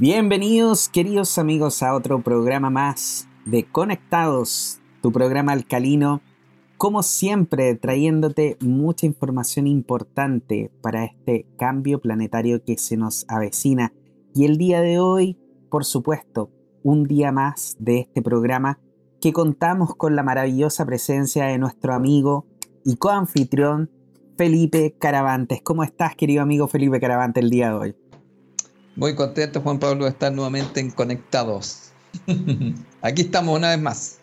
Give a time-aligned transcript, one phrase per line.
[0.00, 6.20] Bienvenidos queridos amigos a otro programa más de Conectados, tu programa alcalino,
[6.76, 13.92] como siempre trayéndote mucha información importante para este cambio planetario que se nos avecina.
[14.36, 15.36] Y el día de hoy,
[15.68, 16.48] por supuesto,
[16.84, 18.78] un día más de este programa
[19.20, 22.46] que contamos con la maravillosa presencia de nuestro amigo
[22.84, 23.90] y coanfitrión
[24.36, 25.60] Felipe Caravantes.
[25.60, 28.07] ¿Cómo estás, querido amigo Felipe Caravantes, el día de hoy?
[28.98, 31.92] Muy contento, Juan Pablo, de estar nuevamente en Conectados.
[33.00, 34.18] Aquí estamos una vez más.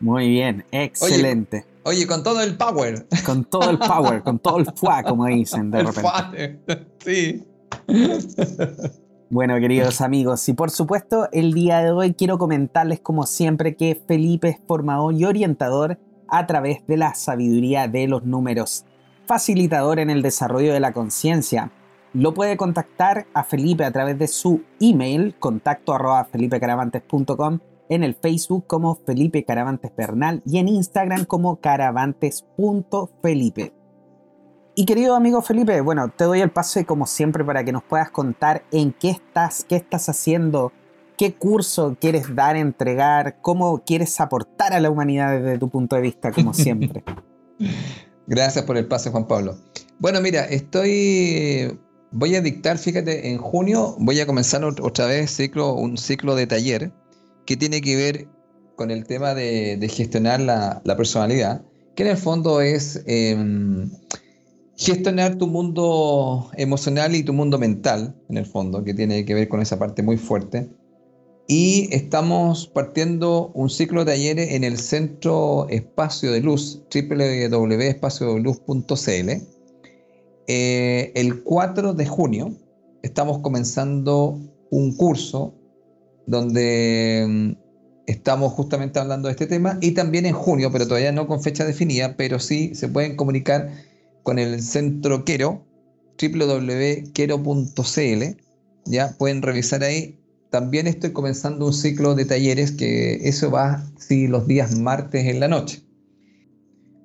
[0.00, 1.66] Muy bien, excelente.
[1.82, 3.06] Oye, con todo el power.
[3.26, 6.60] Con todo el power, con todo el fuá, como dicen de repente.
[7.04, 7.44] sí.
[9.30, 14.00] Bueno, queridos amigos, y por supuesto, el día de hoy quiero comentarles, como siempre, que
[14.08, 18.86] Felipe es formador y orientador a través de la sabiduría de los números,
[19.26, 21.70] facilitador en el desarrollo de la conciencia,
[22.18, 28.16] lo puede contactar a Felipe a través de su email, contacto arroba felipecaravantes.com, en el
[28.16, 33.72] Facebook como Felipe Caravantes Bernal y en Instagram como caravantes.felipe.
[34.74, 38.10] Y querido amigo Felipe, bueno, te doy el pase como siempre para que nos puedas
[38.10, 40.72] contar en qué estás, qué estás haciendo,
[41.16, 46.02] qué curso quieres dar, entregar, cómo quieres aportar a la humanidad desde tu punto de
[46.02, 47.04] vista, como siempre.
[48.26, 49.56] Gracias por el pase, Juan Pablo.
[50.00, 51.78] Bueno, mira, estoy
[52.10, 56.46] voy a dictar, fíjate, en junio voy a comenzar otra vez ciclo, un ciclo de
[56.46, 56.92] taller
[57.46, 58.28] que tiene que ver
[58.76, 61.62] con el tema de, gestionar la, personalidad,
[61.96, 63.90] que en el fondo es em,
[64.76, 69.48] gestionar tu mundo emocional y tu mundo mental, en el fondo, que tiene que ver
[69.48, 70.70] con esa parte muy fuerte.
[71.48, 79.57] Y estamos partiendo un ciclo de talleres en el Centro Espacio de Luz, www.espaciodeluz.cl
[80.48, 82.56] eh, el 4 de junio
[83.02, 85.54] estamos comenzando un curso
[86.26, 87.52] donde mm,
[88.06, 91.66] estamos justamente hablando de este tema y también en junio, pero todavía no con fecha
[91.66, 93.70] definida, pero sí se pueden comunicar
[94.22, 95.66] con el centro Quero,
[96.20, 97.72] www.quero.cl,
[98.86, 100.18] ya pueden revisar ahí.
[100.50, 105.40] También estoy comenzando un ciclo de talleres que eso va sí, los días martes en
[105.40, 105.82] la noche.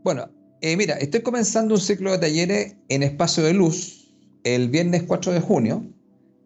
[0.04, 0.30] Bueno,
[0.63, 4.07] eh, mira, estoy comenzando un ciclo de talleres en Espacio de Luz
[4.46, 5.85] el viernes 4 de junio.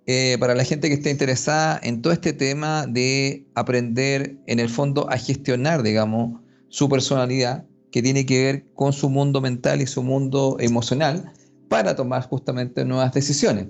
[0.08, 4.70] Eh, para la gente que esté interesada en todo este tema de aprender en el
[4.70, 9.86] fondo a gestionar, digamos, su personalidad, que tiene que ver con su mundo mental y
[9.86, 11.32] su mundo emocional,
[11.70, 13.68] para tomar justamente nuevas decisiones.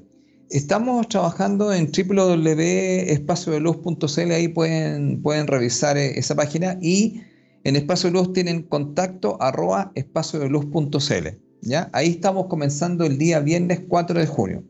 [0.49, 7.21] Estamos trabajando en www.espaciodeluz.cl, ahí pueden, pueden revisar eh, esa página y
[7.67, 11.28] en Espacio de Luz tienen contacto arroba espaciodeluz.cl.
[11.63, 11.89] ¿ya?
[11.91, 14.63] Ahí estamos comenzando el día viernes 4 de junio.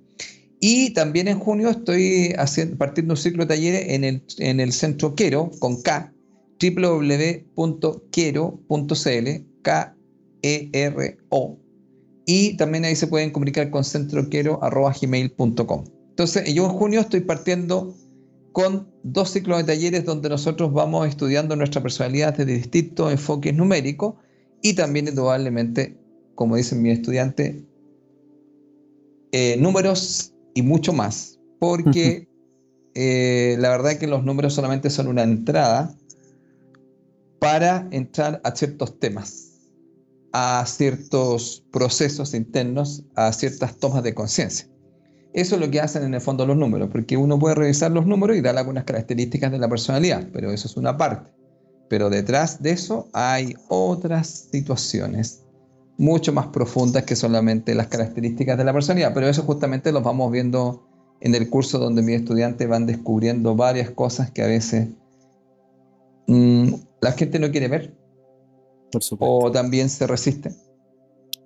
[0.60, 4.74] Y también en junio estoy haciendo, partiendo un ciclo de talleres en el, en el
[4.74, 6.12] centro Quero, con K,
[6.60, 7.54] www.quero.cl,
[9.62, 11.60] K-E-R-O.
[12.26, 15.84] Y también ahí se pueden comunicar con centroquero.gmail.com.
[16.10, 17.96] Entonces, yo en junio estoy partiendo
[18.58, 24.16] con dos ciclos de talleres donde nosotros vamos estudiando nuestra personalidad desde distintos enfoques numéricos
[24.64, 25.96] y también indudablemente,
[26.34, 27.62] como dicen mis estudiantes,
[29.32, 32.28] eh, números y mucho más, porque
[32.96, 35.96] eh, la verdad es que los números solamente son una entrada
[37.38, 39.52] para entrar a ciertos temas,
[40.34, 44.68] a ciertos procesos internos, a ciertas tomas de conciencia.
[45.34, 48.06] Eso es lo que hacen en el fondo los números, porque uno puede revisar los
[48.06, 51.32] números y dar algunas características de la personalidad, pero eso es una parte.
[51.90, 55.44] Pero detrás de eso hay otras situaciones
[55.98, 60.32] mucho más profundas que solamente las características de la personalidad, pero eso justamente lo vamos
[60.32, 60.88] viendo
[61.22, 64.90] en el curso donde mis estudiantes van descubriendo varias cosas que a veces
[66.28, 67.96] mm, la gente no quiere ver
[68.92, 70.52] Por o también se resiste.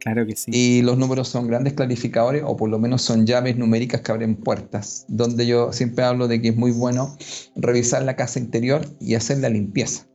[0.01, 0.49] Claro que sí.
[0.51, 4.35] Y los números son grandes clarificadores o por lo menos son llaves numéricas que abren
[4.35, 7.15] puertas, donde yo siempre hablo de que es muy bueno
[7.55, 10.07] revisar la casa interior y hacer la limpieza.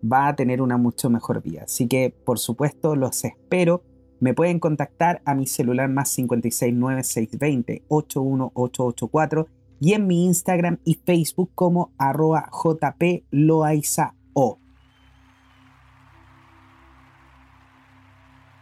[0.00, 1.62] va a tener una mucho mejor vida.
[1.64, 3.82] Así que por supuesto los espero.
[4.20, 9.48] Me pueden contactar a mi celular más 569 81884
[9.80, 14.14] y en mi Instagram y Facebook como arroba jploaizao.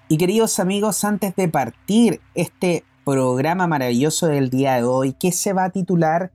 [0.08, 5.52] Y queridos amigos, antes de partir este programa maravilloso del día de hoy, que se
[5.52, 6.32] va a titular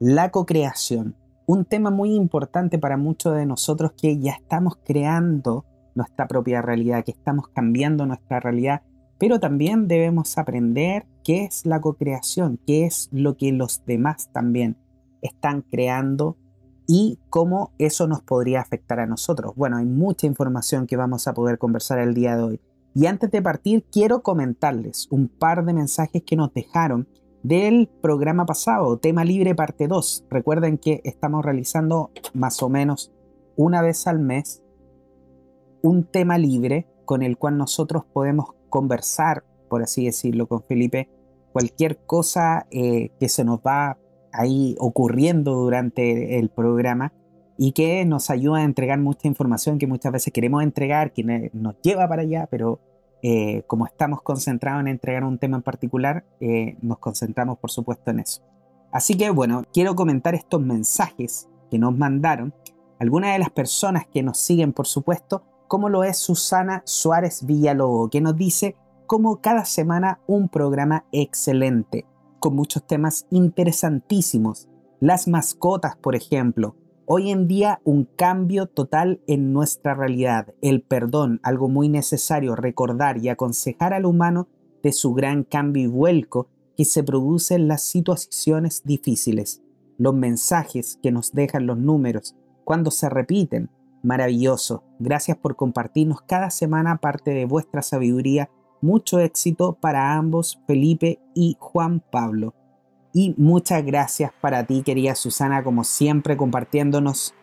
[0.00, 5.64] La co-creación, un tema muy importante para muchos de nosotros que ya estamos creando
[5.96, 8.82] nuestra propia realidad, que estamos cambiando nuestra realidad,
[9.18, 14.76] pero también debemos aprender qué es la co-creación, qué es lo que los demás también
[15.20, 16.36] están creando
[16.86, 19.52] y cómo eso nos podría afectar a nosotros.
[19.56, 22.60] Bueno, hay mucha información que vamos a poder conversar el día de hoy.
[22.94, 27.08] Y antes de partir, quiero comentarles un par de mensajes que nos dejaron
[27.42, 30.26] del programa pasado, Tema Libre Parte 2.
[30.30, 33.12] Recuerden que estamos realizando más o menos
[33.56, 34.62] una vez al mes
[35.82, 41.08] un tema libre con el cual nosotros podemos conversar, por así decirlo, con Felipe,
[41.52, 43.98] cualquier cosa eh, que se nos va
[44.32, 47.12] ahí ocurriendo durante el programa
[47.56, 51.80] y que nos ayuda a entregar mucha información que muchas veces queremos entregar, que nos
[51.82, 52.80] lleva para allá, pero
[53.22, 58.10] eh, como estamos concentrados en entregar un tema en particular, eh, nos concentramos por supuesto
[58.10, 58.42] en eso.
[58.92, 62.54] Así que bueno, quiero comentar estos mensajes que nos mandaron
[62.98, 68.10] algunas de las personas que nos siguen por supuesto, como lo es Susana Suárez Villalobos,
[68.10, 68.76] que nos dice
[69.06, 72.06] como cada semana un programa excelente,
[72.38, 74.68] con muchos temas interesantísimos.
[75.00, 76.76] Las mascotas, por ejemplo,
[77.10, 83.16] Hoy en día un cambio total en nuestra realidad, el perdón, algo muy necesario recordar
[83.16, 84.46] y aconsejar al humano
[84.82, 89.62] de su gran cambio y vuelco que se produce en las situaciones difíciles.
[89.96, 93.70] Los mensajes que nos dejan los números cuando se repiten,
[94.02, 94.84] maravilloso.
[94.98, 98.50] Gracias por compartirnos cada semana parte de vuestra sabiduría.
[98.82, 102.52] Mucho éxito para ambos, Felipe y Juan Pablo.
[103.12, 107.34] Y muchas gracias para ti, querida Susana, como siempre compartiéndonos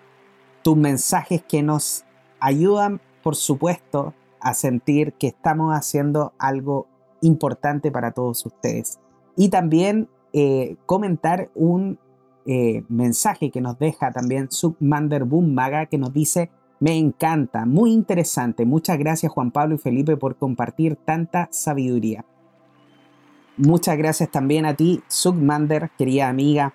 [0.64, 2.06] tus mensajes que nos
[2.40, 6.88] ayudan, por supuesto, a sentir que estamos haciendo algo
[7.22, 9.00] importante para todos ustedes.
[9.36, 11.98] Y también eh, comentar un
[12.46, 17.92] eh, mensaje que nos deja también Submander Boom Maga que nos dice, me encanta, muy
[17.92, 18.66] interesante.
[18.66, 22.26] Muchas gracias Juan Pablo y Felipe por compartir tanta sabiduría.
[23.58, 26.74] Muchas gracias también a ti, Sugmander, querida amiga,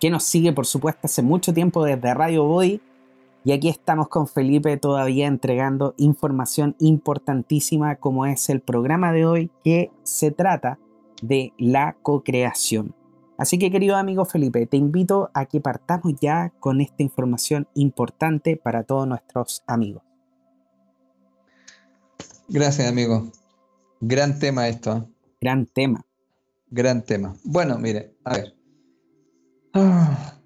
[0.00, 2.80] que nos sigue, por supuesto, hace mucho tiempo desde Radio Boy.
[3.44, 9.50] Y aquí estamos con Felipe todavía entregando información importantísima como es el programa de hoy
[9.62, 10.78] que se trata
[11.20, 12.94] de la co-creación.
[13.36, 18.56] Así que querido amigo Felipe, te invito a que partamos ya con esta información importante
[18.56, 20.02] para todos nuestros amigos.
[22.48, 23.30] Gracias amigo.
[24.00, 25.08] Gran tema esto.
[25.44, 26.06] Gran tema.
[26.70, 27.36] Gran tema.
[27.44, 28.54] Bueno, mire, a ver.
[29.74, 30.40] Ah.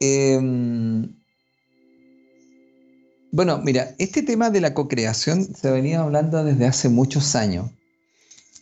[0.00, 1.22] Em,
[3.30, 7.70] bueno, mira, este tema de la co-creación se venía hablando desde hace muchos años.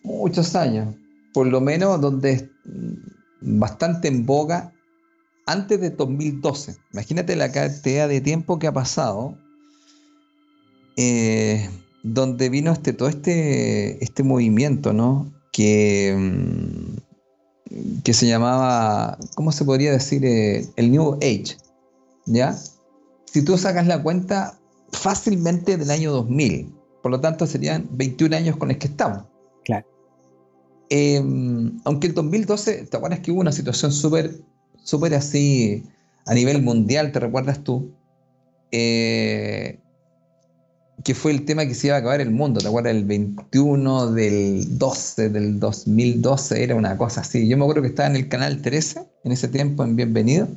[0.04, 0.94] Muchos años.
[1.32, 2.50] Por lo menos donde
[3.40, 4.75] bastante en boga
[5.46, 6.76] antes de 2012.
[6.92, 9.38] Imagínate la cantidad de tiempo que ha pasado.
[10.99, 11.66] Eh,
[12.02, 15.33] donde vino este, todo este, este movimiento, ¿no?
[15.52, 20.25] Que, mm, que se llamaba, ¿cómo se podría decir?
[20.25, 21.57] Eh, el New Age,
[22.26, 22.57] ¿ya?
[23.26, 24.59] Si tú sacas la cuenta
[24.92, 29.25] fácilmente del año 2000, Por lo tanto, serían 21 años con los que estamos.
[29.64, 29.87] Claro.
[30.90, 34.35] Em, aunque el 2012, ¿te acuerdas que hubo una situación súper,
[34.83, 35.83] súper así
[36.26, 37.90] a nivel mundial, te recuerdas tú?
[38.71, 39.78] Eh,
[41.04, 42.95] que fue el tema que se iba a acabar el mundo, ¿te acuerdas?
[42.95, 47.49] El 21 del 12 del 2012 era una cosa así.
[47.49, 50.49] Yo me acuerdo que estaba en el canal 13 en ese tiempo, en Bienvenido,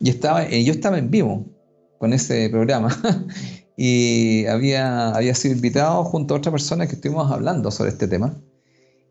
[0.00, 1.44] y estaba, eh, yo estaba en vivo
[1.98, 2.96] con ese programa
[3.76, 8.36] y había, había sido invitado junto a otra persona que estuvimos hablando sobre este tema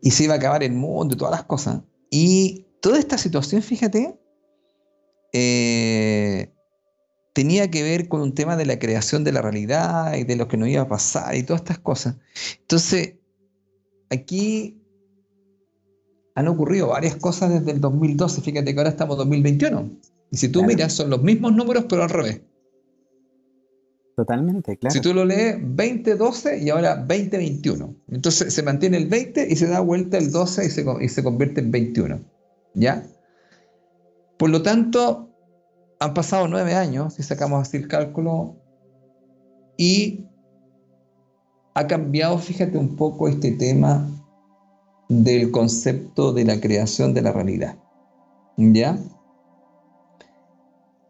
[0.00, 1.80] y se iba a acabar el mundo y todas las cosas.
[2.10, 4.18] Y toda esta situación, fíjate,
[5.32, 6.52] eh,
[7.34, 10.48] tenía que ver con un tema de la creación de la realidad y de lo
[10.48, 12.16] que nos iba a pasar y todas estas cosas.
[12.60, 13.14] Entonces,
[14.08, 14.80] aquí
[16.36, 18.40] han ocurrido varias cosas desde el 2012.
[18.40, 19.90] Fíjate que ahora estamos en 2021.
[20.30, 22.40] Y si tú miras, son los mismos números, pero al revés.
[24.16, 24.92] Totalmente, claro.
[24.92, 27.96] Si tú lo lees 2012 y ahora 2021.
[28.12, 31.24] Entonces se mantiene el 20 y se da vuelta el 12 y se, y se
[31.24, 32.20] convierte en 21.
[32.74, 33.04] ¿Ya?
[34.38, 35.33] Por lo tanto,
[36.04, 38.56] han pasado nueve años, si sacamos así el cálculo,
[39.78, 40.26] y
[41.74, 44.06] ha cambiado, fíjate un poco este tema
[45.08, 47.78] del concepto de la creación de la realidad.
[48.58, 48.98] ¿Ya?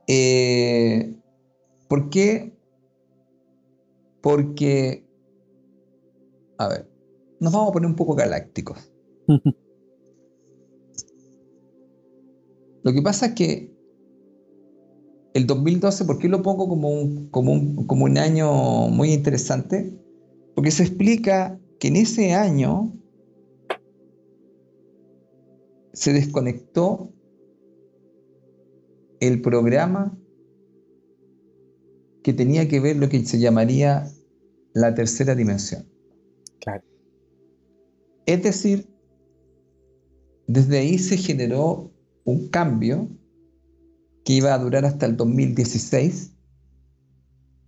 [0.06, 1.12] Eh,
[1.88, 2.56] ¿Por qué?
[4.22, 5.04] Porque,
[6.56, 6.88] a ver,
[7.40, 8.92] nos vamos a poner un poco galácticos.
[12.84, 13.73] Lo que pasa es que
[15.34, 19.92] el 2012, ¿por qué lo pongo como un, como un, año muy interesante?
[20.54, 22.92] Porque se explica que en ese año
[25.92, 27.12] se desconectó
[29.18, 30.16] el programa
[32.22, 34.08] que tenía que ver lo que se llamaría
[34.72, 35.84] la tercera dimensión.
[36.60, 36.84] Claro.
[38.26, 38.88] Es decir,
[40.46, 41.90] desde ahí se generó
[42.24, 43.08] un cambio
[44.24, 46.30] que iba a durar hasta el 2016,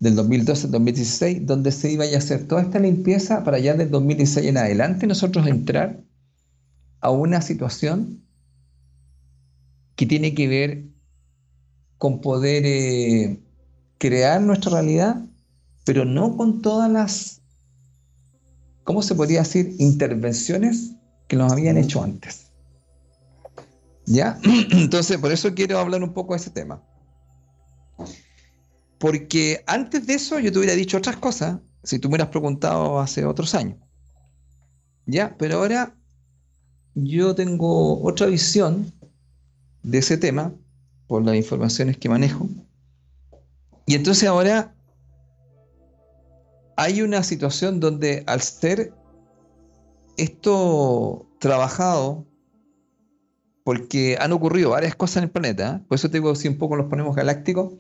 [0.01, 3.91] del 2012 al 2016, donde se iba a hacer toda esta limpieza para ya del
[3.91, 6.03] 2016 en adelante nosotros entrar
[7.01, 8.23] a una situación
[9.95, 10.85] que tiene que ver
[11.99, 13.41] con poder eh,
[13.99, 15.25] crear nuestra realidad,
[15.85, 17.41] pero no con todas las,
[18.85, 20.93] ¿cómo se podría decir?, intervenciones
[21.29, 22.46] que nos habían hecho antes.
[24.07, 24.39] ¿Ya?
[24.71, 26.83] Entonces, por eso quiero hablar un poco de ese tema.
[28.99, 32.99] Porque antes de eso yo te hubiera dicho otras cosas si tú me hubieras preguntado
[32.99, 33.79] hace otros años.
[35.07, 35.37] ¿Ya?
[35.37, 35.95] Pero ahora
[36.95, 38.93] yo tengo otra visión
[39.83, 40.55] de ese tema
[41.07, 42.49] por las informaciones que manejo.
[43.87, 44.75] Y entonces ahora
[46.77, 48.93] hay una situación donde al ser
[50.17, 52.27] esto trabajado
[53.67, 56.77] porque han ocurrido varias cosas en el planeta, por eso te digo, si un poco
[56.77, 57.75] los ponemos galácticos,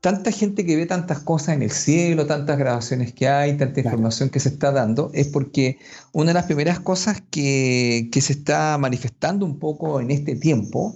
[0.00, 4.30] tanta gente que ve tantas cosas en el cielo, tantas grabaciones que hay, tanta información
[4.30, 5.78] que se está dando, es porque
[6.12, 10.94] una de las primeras cosas que, que se está manifestando un poco en este tiempo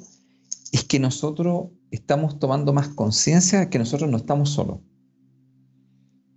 [0.71, 4.79] es que nosotros estamos tomando más conciencia que nosotros no estamos solos.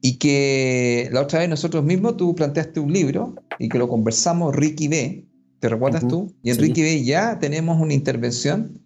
[0.01, 4.55] Y que la otra vez nosotros mismos, tú planteaste un libro y que lo conversamos,
[4.55, 5.32] Ricky B.,
[5.63, 6.29] ¿Te recuerdas tú?
[6.43, 7.05] Y Enrique B.
[7.05, 8.81] ya tenemos una intervención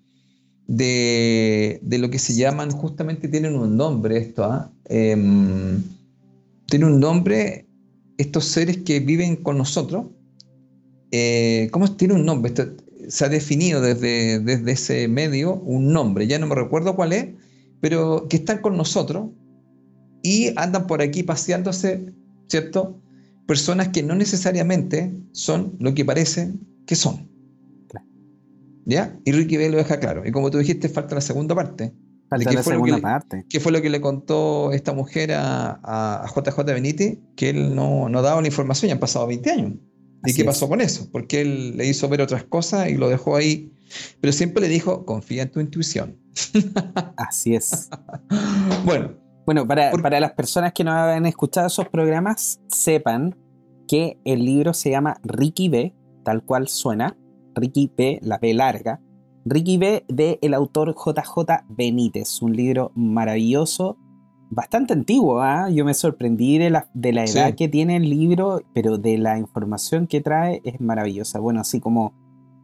[0.67, 4.71] de, lo que se llaman, justamente tienen un nombre esto, ¿ah?
[4.85, 5.81] em,
[6.67, 7.65] tiene un nombre
[8.19, 10.05] estos seres que viven con nosotros.
[11.09, 12.53] Eh, ¿Cómo tiene un nombre?
[13.07, 17.29] se ha definido desde, desde ese medio un nombre, ya no me recuerdo cuál es,
[17.81, 19.29] pero que están con nosotros
[20.21, 22.13] y andan por aquí paseándose,
[22.45, 23.01] ¿cierto?
[23.47, 27.27] Personas que no necesariamente son lo que parecen que son.
[28.85, 29.19] ¿Ya?
[29.25, 30.25] Y Ricky B lo deja claro.
[30.25, 31.93] Y como tú dijiste, falta la segunda parte.
[32.29, 33.45] Falta la segunda parte.
[33.49, 37.17] ¿Qué fue lo que le contó esta mujer a, JJ Benítez?
[37.35, 39.73] Que él no, no daba la información, ya han pasado 20 años.
[40.25, 41.09] ¿Y qué pasó con eso?
[41.11, 43.73] Porque él le hizo ver otras cosas y lo dejó ahí.
[44.21, 46.17] Pero siempre le dijo, confía en tu intuición.
[47.17, 47.89] Así es.
[48.85, 53.37] bueno, bueno, para, las personas que no han escuchado esos programas, sepan
[53.87, 57.15] que el libro se llama Ricky B, tal cual suena,
[57.55, 58.99] Ricky B, la B larga,
[59.45, 63.97] Ricky B de el autor JJ Benítez, un libro maravilloso,
[64.49, 65.69] bastante antiguo, ¿ah?
[65.69, 69.37] yo me sorprendí de la, de la edad que tiene el libro, pero de la
[69.37, 71.39] información que trae es maravillosa.
[71.39, 72.13] Bueno, así como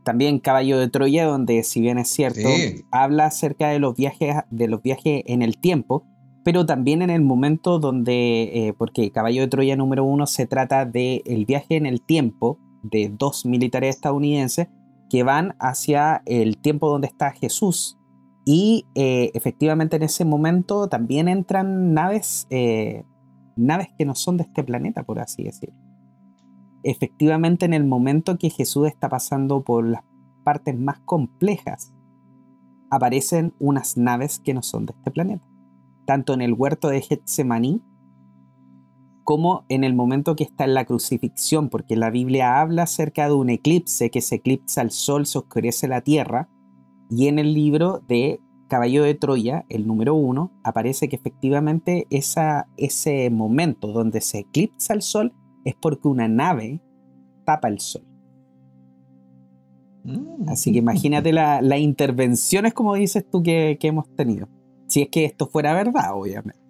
[0.03, 2.49] también Caballo de Troya, donde si bien es cierto,
[2.91, 6.05] habla acerca de los viajes, de los viajes en el tiempo,
[6.43, 10.85] pero también en el momento donde, eh, porque Caballo de Troya número uno se trata
[10.85, 14.67] del viaje en el tiempo de dos militares estadounidenses
[15.09, 17.97] que van hacia el tiempo donde está Jesús
[18.45, 23.05] y eh, efectivamente en ese momento también entran naves, eh,
[23.55, 25.79] naves que no son de este planeta, por así decirlo.
[26.83, 30.03] Efectivamente en el momento que Jesús está pasando por las
[30.43, 31.93] partes más complejas,
[32.89, 35.52] aparecen unas naves que no son de este planeta.
[36.05, 37.81] Tanto en el huerto de Getsemaní
[39.23, 43.33] como en el momento que está en la crucifixión, porque la Biblia habla acerca de
[43.33, 46.49] un eclipse, que se eclipsa el sol, se oscurece la tierra,
[47.09, 53.29] y en el libro de Caballo de Troya, el número uno, aparece que efectivamente ese
[53.29, 55.33] momento donde se eclipsa el sol
[55.63, 56.81] es porque una nave
[57.45, 58.03] tapa el sol.
[60.47, 64.49] Así que imagínate las la intervenciones, como dices tú, que hemos tenido.
[64.93, 66.61] Si es que esto fuera verdad, obviamente.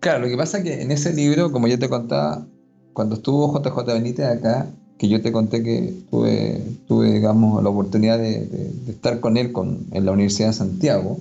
[0.00, 2.44] Claro, lo que pasa es que en ese libro, como yo te contaba,
[2.92, 4.66] cuando estuvo JJ Benítez acá,
[4.98, 9.86] que yo te conté que tuve, tuve digamos, la oportunidad de, estar con él con,
[9.92, 11.20] en la Universidad de Santiago,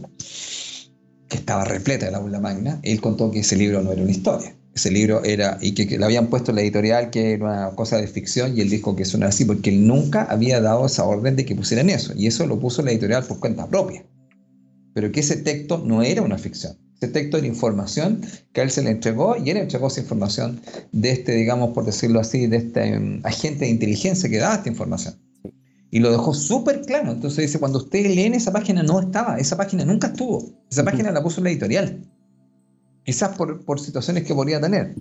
[1.28, 4.10] que estaba repleta de la aula magna, él contó que ese libro no era una
[4.10, 4.56] historia.
[4.74, 7.98] Ese libro era, y que, le habían puesto en la editorial que era una cosa
[7.98, 10.88] de ficción, y él dijo que eso no era así, porque él nunca había dado
[10.88, 14.04] esa orden de que pusieran eso, y eso lo puso la editorial por cuenta propia.
[14.93, 18.72] Pero que ese texto no era una ficción ese texto de información que a él
[18.72, 20.60] se le entregó y él entregó esa información
[20.91, 24.69] de este, digamos, por decirlo así, de este um, agente de inteligencia que daba esta
[24.69, 25.15] información.
[25.91, 27.12] Y lo dejó súper claro.
[27.12, 30.43] Entonces dice, cuando ustedes leen esa página no estaba, esa página nunca estuvo.
[30.69, 32.01] Esa página la puso en la editorial.
[33.05, 34.93] Quizás por, por situaciones que podría tener.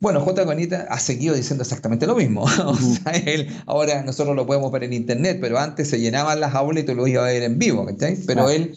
[0.00, 0.46] Bueno, J.
[0.46, 2.42] Conita ha seguido diciendo exactamente lo mismo.
[2.64, 6.54] o sea, él, ahora nosotros lo podemos ver en internet, pero antes se llenaban las
[6.54, 8.16] aulas y tú lo ibas a ver en vivo, ¿cachai?
[8.26, 8.76] Pero él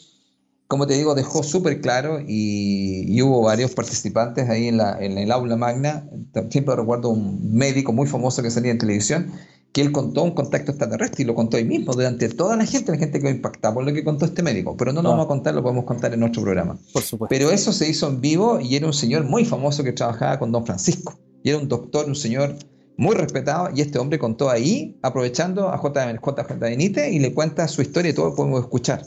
[0.74, 5.32] como te digo, dejó súper claro y, hubo varios participantes ahí en, la, en el
[5.32, 6.10] aula magna.
[6.50, 9.32] Siempre recuerdo un médico muy famoso que salía en televisión,
[9.74, 12.66] que él contó un contacto extraterrestre y lo contó ahí mismo, delante de toda la
[12.66, 14.78] gente, la gente que impactaba por lo que contó este médico.
[14.78, 16.78] Pero no lo vamos a contar, lo podemos contar en nuestro programa.
[16.94, 17.30] Por supuesto.
[17.30, 20.52] Pero eso se hizo en vivo y era un señor muy famoso que trabajaba con
[20.52, 21.18] Don Francisco.
[21.44, 22.56] Y era un doctor, un señor
[22.98, 26.18] muy respetado, y este hombre contó ahí, aprovechando a J.
[26.22, 26.44] J.
[26.54, 29.04] Benítez, y le cuenta su historia y todo lo podemos escuchar.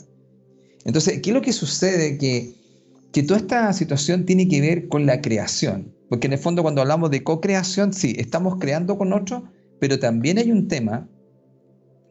[0.83, 2.17] Entonces, ¿qué es lo que sucede?
[2.17, 2.53] Que,
[3.13, 5.93] que toda esta situación tiene que ver con la creación.
[6.09, 9.43] Porque en el fondo cuando hablamos de co-creación, sí, estamos creando con otros,
[9.79, 11.09] pero también hay un tema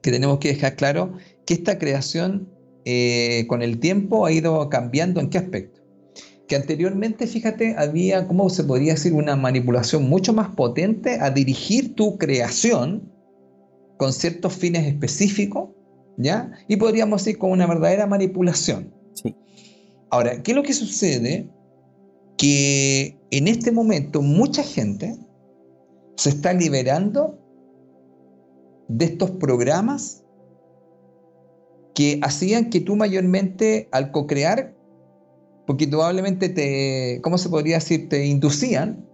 [0.03, 1.15] que tenemos que dejar claro,
[1.47, 2.49] que esta creación
[2.85, 5.81] eh, con el tiempo ha ido cambiando en qué aspecto.
[6.47, 9.13] Que anteriormente, fíjate, había, ¿cómo se podría decir?
[9.13, 13.13] Una manipulación mucho más potente a dirigir tu creación
[13.97, 15.71] con ciertos fines específicos
[16.17, 16.51] ¿ya?
[16.69, 18.93] Y podríamos ir con una verdadera manipulación.
[19.15, 19.35] Sí.
[20.11, 21.49] Ahora, ¿qué es lo que sucede?
[22.39, 25.17] Que en este momento mucha gente
[26.17, 27.39] se está liberando
[28.89, 30.25] de estos programas
[31.95, 34.75] que hacían que tú mayormente al co-crear,
[35.67, 38.09] porque probablemente te, ¿cómo se podría decir?
[38.09, 39.07] Te inducían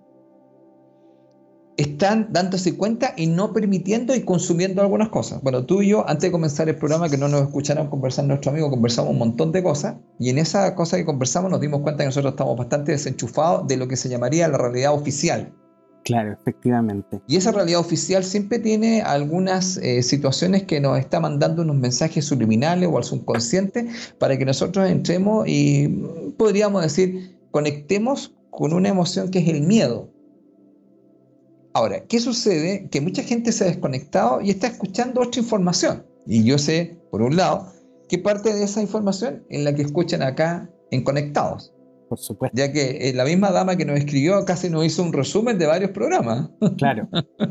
[1.76, 5.42] están dándose cuenta y no permitiendo y consumiendo algunas cosas.
[5.42, 8.50] Bueno, tú y yo, antes de comenzar el programa, que no nos escucharon conversar nuestro
[8.50, 12.02] amigo, conversamos un montón de cosas y en esa cosa que conversamos nos dimos cuenta
[12.02, 15.54] que nosotros estamos bastante desenchufados de lo que se llamaría la realidad oficial.
[16.04, 17.20] Claro, efectivamente.
[17.28, 22.24] Y esa realidad oficial siempre tiene algunas eh, situaciones que nos está mandando unos mensajes
[22.24, 23.88] subliminales o al subconsciente
[24.18, 25.88] para que nosotros entremos y
[26.36, 30.12] podríamos decir, conectemos con una emoción que es el miedo
[31.74, 32.88] Ahora, ¿qué sucede?
[32.90, 36.04] Que mucha gente se ha desconectado y está escuchando otra información.
[36.26, 37.72] Y yo sé, por un lado,
[38.08, 41.72] que parte de esa información es la que escuchan acá en Conectados.
[42.12, 42.54] Por supuesto.
[42.54, 45.64] Ya que eh, la misma dama que nos escribió casi nos hizo un resumen de
[45.64, 46.50] varios programas.
[46.76, 47.08] Claro.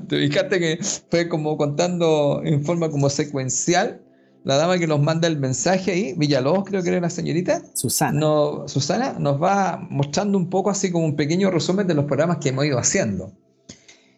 [0.08, 4.04] Te fijaste que fue como contando en forma como secuencial.
[4.44, 7.64] La dama que nos manda el mensaje ahí, Villalobos creo que era la señorita.
[7.74, 8.20] Susana.
[8.20, 12.38] No, Susana nos va mostrando un poco así como un pequeño resumen de los programas
[12.38, 13.34] que hemos ido haciendo.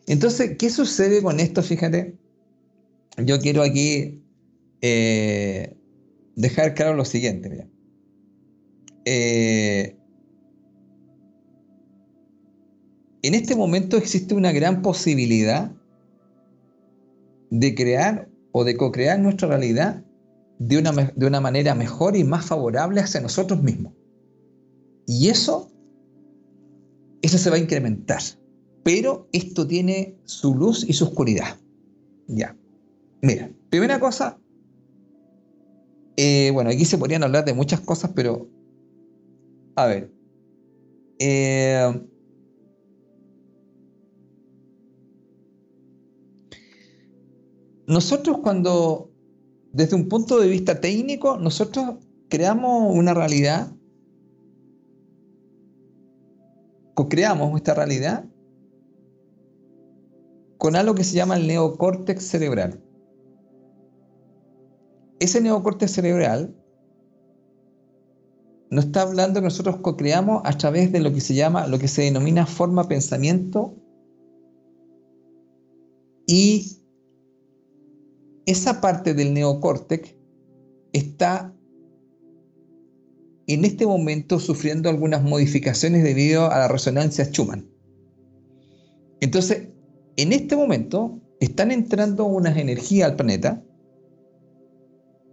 [0.07, 1.63] Entonces, ¿qué sucede con esto?
[1.63, 2.17] Fíjate,
[3.15, 4.21] yo quiero aquí
[4.81, 5.77] eh,
[6.35, 7.49] dejar claro lo siguiente.
[7.49, 7.67] Mira.
[9.05, 10.02] Eh,
[13.23, 15.71] en este momento existe una gran posibilidad
[17.49, 20.03] de crear o de co-crear nuestra realidad
[20.59, 23.93] de una, de una manera mejor y más favorable hacia nosotros mismos.
[25.07, 25.71] Y eso,
[27.21, 28.21] eso se va a incrementar.
[28.83, 31.57] Pero esto tiene su luz y su oscuridad.
[32.27, 32.57] Ya.
[33.21, 34.37] Mira, primera cosa,
[36.17, 38.49] eh, bueno, aquí se podrían hablar de muchas cosas, pero
[39.75, 40.11] a ver,
[41.19, 42.01] eh,
[47.87, 49.11] nosotros cuando,
[49.71, 51.95] desde un punto de vista técnico, nosotros
[52.29, 53.71] creamos una realidad,
[56.93, 58.25] co-creamos esta realidad
[60.57, 62.81] con algo que se llama el neocórtex cerebral.
[65.19, 66.55] Ese neocórtex cerebral
[68.69, 71.87] nos está hablando que nosotros co-creamos a través de lo que se llama, lo que
[71.87, 73.75] se denomina forma pensamiento
[76.25, 76.82] y
[78.45, 80.15] esa parte del neocórtex
[80.91, 81.53] está
[83.47, 87.67] en este momento sufriendo algunas modificaciones debido a la resonancia Schumann.
[89.19, 89.69] Entonces,
[90.15, 93.63] en este momento están entrando unas energías al planeta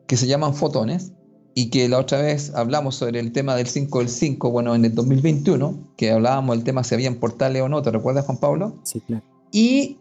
[0.07, 1.12] que se llaman fotones
[1.55, 4.85] y que la otra vez hablamos sobre el tema del 5 del 5, bueno, en
[4.85, 8.81] el 2021, que hablábamos del tema si habían portales o no, ¿te recuerdas Juan Pablo?
[8.85, 9.25] Sí, claro.
[9.53, 9.99] Y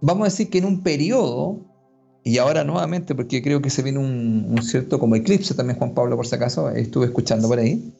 [0.00, 1.60] vamos a decir que en un periodo
[2.24, 6.16] y ahora nuevamente, porque creo que se viene un, cierto como eclipse también, Juan Pablo,
[6.16, 7.92] por si acaso, estuve escuchando por ahí.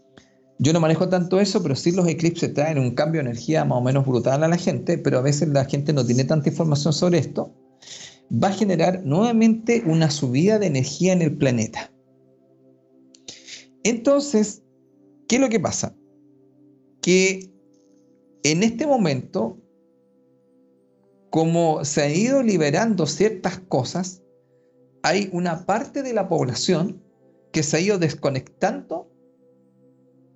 [0.59, 3.79] Yo no manejo tanto eso, pero sí los eclipses traen un cambio de energía más
[3.79, 6.93] o menos brutal a la gente, pero a veces la gente no tiene tanta información
[6.93, 7.53] sobre esto.
[8.33, 11.91] Va a generar nuevamente una subida de energía en el planeta.
[13.83, 14.63] Entonces,
[15.27, 15.97] ¿qué es lo que pasa?
[17.01, 17.51] Que
[18.45, 19.62] en este momento
[21.33, 24.21] como se han ido liberando ciertas cosas,
[25.03, 27.03] hay una parte de la población
[27.53, 29.11] que se ha ido desconectando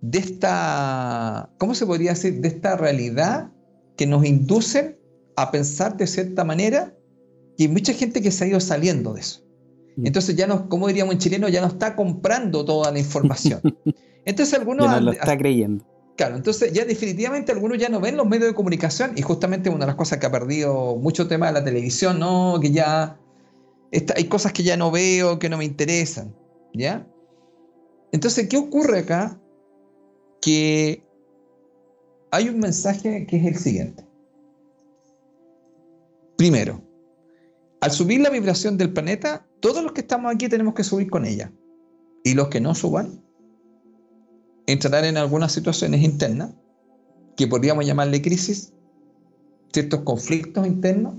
[0.00, 2.40] de esta, ¿cómo se podría decir?
[2.40, 3.52] De esta realidad
[3.98, 4.98] que nos induce
[5.36, 6.96] a pensar de cierta manera
[7.58, 9.42] y hay mucha gente que se ha ido saliendo de eso.
[9.96, 10.06] Mm.
[10.06, 13.60] Entonces ya no, como diríamos en chileno, ya no está comprando toda la información.
[14.24, 14.86] Entonces algunos...
[14.86, 15.84] Ya no lo está creyendo.
[16.16, 19.80] Claro, entonces ya definitivamente algunos ya no ven los medios de comunicación y justamente una
[19.80, 22.58] de las cosas que ha perdido mucho tema de la televisión, ¿no?
[22.60, 23.20] Que ya
[24.14, 26.34] hay cosas que ya no veo, que no me interesan,
[26.72, 27.06] ¿ya?
[28.12, 29.38] Entonces, ¿qué ocurre acá?
[30.40, 31.04] Que
[32.30, 34.06] hay un mensaje que es el siguiente.
[36.38, 36.82] Primero,
[37.80, 41.26] al subir la vibración del planeta, todos los que estamos aquí tenemos que subir con
[41.26, 41.52] ella.
[42.24, 43.22] Y los que no suban,
[44.66, 46.54] entrar en algunas situaciones internas,
[47.36, 48.72] que podríamos llamarle crisis,
[49.72, 51.16] ciertos conflictos internos,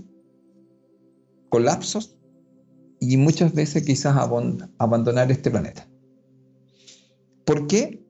[1.49, 2.17] colapsos,
[2.99, 5.87] y muchas veces quizás abandonar este planeta.
[7.45, 8.03] ¿Por qué?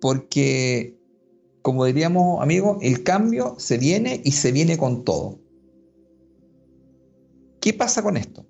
[0.00, 0.98] Porque,
[1.62, 5.38] como diríamos amigos, el cambio se viene y se viene con todo.
[7.60, 8.46] ¿Qué pasa con esto?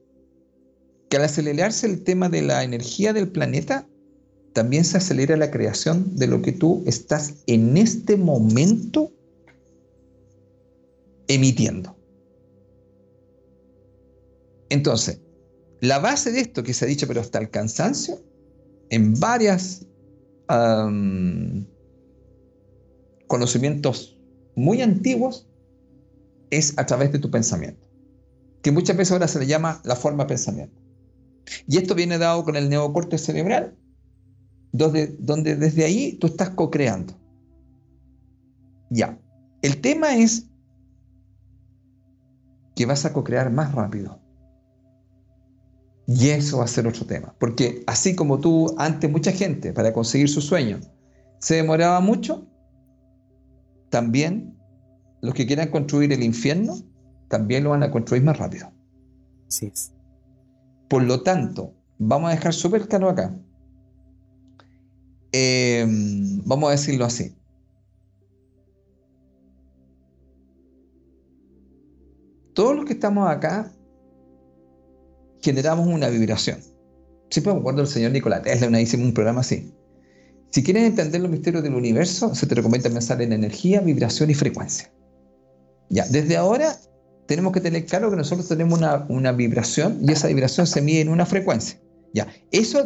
[1.09, 3.89] Que al acelerarse el tema de la energía del planeta,
[4.53, 9.13] también se acelera la creación de lo que tú estás en este momento
[11.29, 11.97] emitiendo.
[14.69, 15.21] Entonces,
[15.81, 18.21] la base de esto que se ha dicho, pero hasta el cansancio,
[18.91, 19.87] en varios
[23.29, 24.19] conocimientos
[24.57, 25.47] muy antiguos,
[26.51, 27.89] es a través de tu pensamiento,
[28.63, 30.81] que muchas veces ahora se le llama la forma pensamiento.
[31.69, 33.77] Y esto viene dado con el neocorte cerebral,
[34.73, 37.15] donde, desde ahí tú estás co-creando.
[38.91, 39.19] Ya.
[39.63, 40.47] El tema es
[42.75, 44.19] que vas a co-crear más rápido.
[46.07, 47.35] Y eso va a ser otro tema.
[47.39, 50.81] Porque así como tú, antes mucha gente, para conseguir su sueño,
[51.39, 52.47] se demoraba mucho,
[53.91, 54.59] también
[55.21, 56.77] los que quieran construir el infierno,
[57.29, 58.73] también lo van a construir más rápido.
[59.47, 59.93] Sí es.
[60.89, 63.33] Por lo tanto, vamos a dejar súper claro acá
[65.33, 67.37] Em, vamos a decirlo así.
[72.55, 73.73] Todos los que estamos acá
[75.41, 76.59] generamos una vibración.
[77.31, 79.73] Siempre me acuerdo del señor Nikola Tesla, una hicimos un programa así.
[80.51, 84.35] Si quieres entender los misterios del universo, se te recomienda pensar en energía, vibración y
[84.35, 84.93] frecuencia.
[85.91, 86.77] Ya, desde ahora
[87.27, 91.03] tenemos que tener claro que nosotros tenemos una, una vibración y esa vibración se mide
[91.03, 91.81] en una frecuencia.
[92.13, 92.83] Ya, eso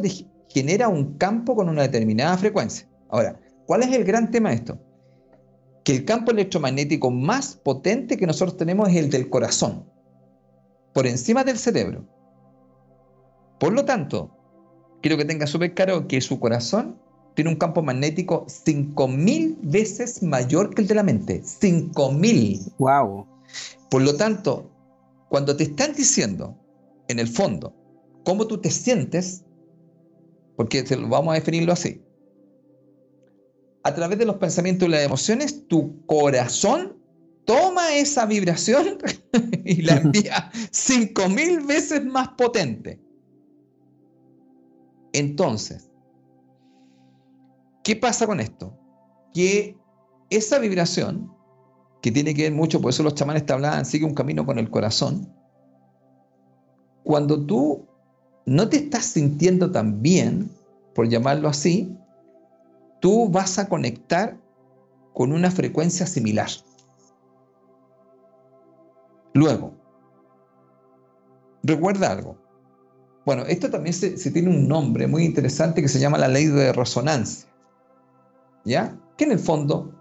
[0.55, 2.89] genera un campo con una determinada frecuencia.
[3.11, 4.79] Ahora, ¿cuál es el gran tema de esto?
[5.85, 9.85] Que el campo electromagnético más potente que nosotros tenemos es el del corazón,
[10.95, 12.07] por encima del cerebro.
[13.59, 14.31] Por lo tanto,
[15.03, 16.99] quiero que tenga súper claro que su corazón
[17.35, 21.43] tiene un campo magnético 5000 veces mayor que el de la mente.
[21.45, 22.73] 5000.
[22.79, 23.27] Wow.
[23.91, 24.71] Por lo tanto,
[25.29, 26.57] cuando te están diciendo,
[27.09, 27.75] en el fondo,
[28.25, 29.44] cómo tú te sientes,
[30.57, 32.03] porque vamos a definirlo así.
[33.83, 36.97] a través de los pensamientos y las emociones, tu corazón
[37.45, 38.99] toma esa vibración
[39.65, 42.99] y la envía cinco mil veces más potente.
[45.13, 45.91] Entonces,
[47.83, 48.77] ¿qué pasa con esto?
[49.35, 49.77] Que
[50.31, 51.31] esa vibración,
[52.01, 54.59] que tiene que ver mucho, por eso los chamanes te hablaban, sigue un camino con
[54.59, 55.33] el corazón,
[57.05, 57.87] cuando tú
[58.47, 60.51] no te estás sintiendo tan bien,
[60.95, 61.97] por llamarlo así,
[63.01, 64.37] tú vas a conectar
[65.13, 66.49] con una frecuencia similar.
[69.33, 69.75] Luego,
[71.63, 72.39] recuerda algo.
[73.25, 76.73] Bueno, esto también se, tiene un nombre muy interesante que se llama la ley de
[76.73, 77.49] resonancia.
[78.65, 78.99] ¿Ya?
[79.17, 79.93] Que en el fondo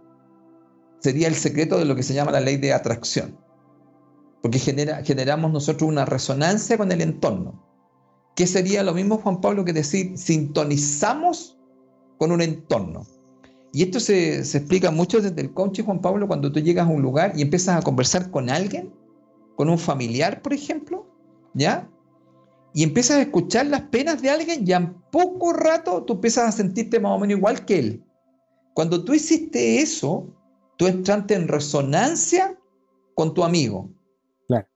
[0.99, 3.37] sería el secreto de lo que se llama la ley de atracción.
[4.41, 7.72] Porque genera, generamos nosotros una resonancia con el entorno.
[8.35, 11.57] ¿Qué sería lo mismo, Juan Pablo, que decir sintonizamos
[12.17, 13.05] con un entorno?
[13.71, 16.91] Y esto se, se explica mucho desde el coaching, Juan Pablo, cuando tú llegas a
[16.91, 18.91] un lugar y empiezas a conversar con alguien
[19.55, 21.05] con un familiar, por ejemplo,
[21.53, 21.89] ¿ya?
[22.73, 26.51] Y empiezas a escuchar las penas de alguien y en poco rato tú empiezas a
[26.51, 28.03] sentirte más o menos igual que él.
[28.73, 30.27] Cuando tú hiciste eso,
[30.77, 32.57] tú entraste en resonancia
[33.13, 33.89] con tu amigo.
[34.47, 34.67] Claro.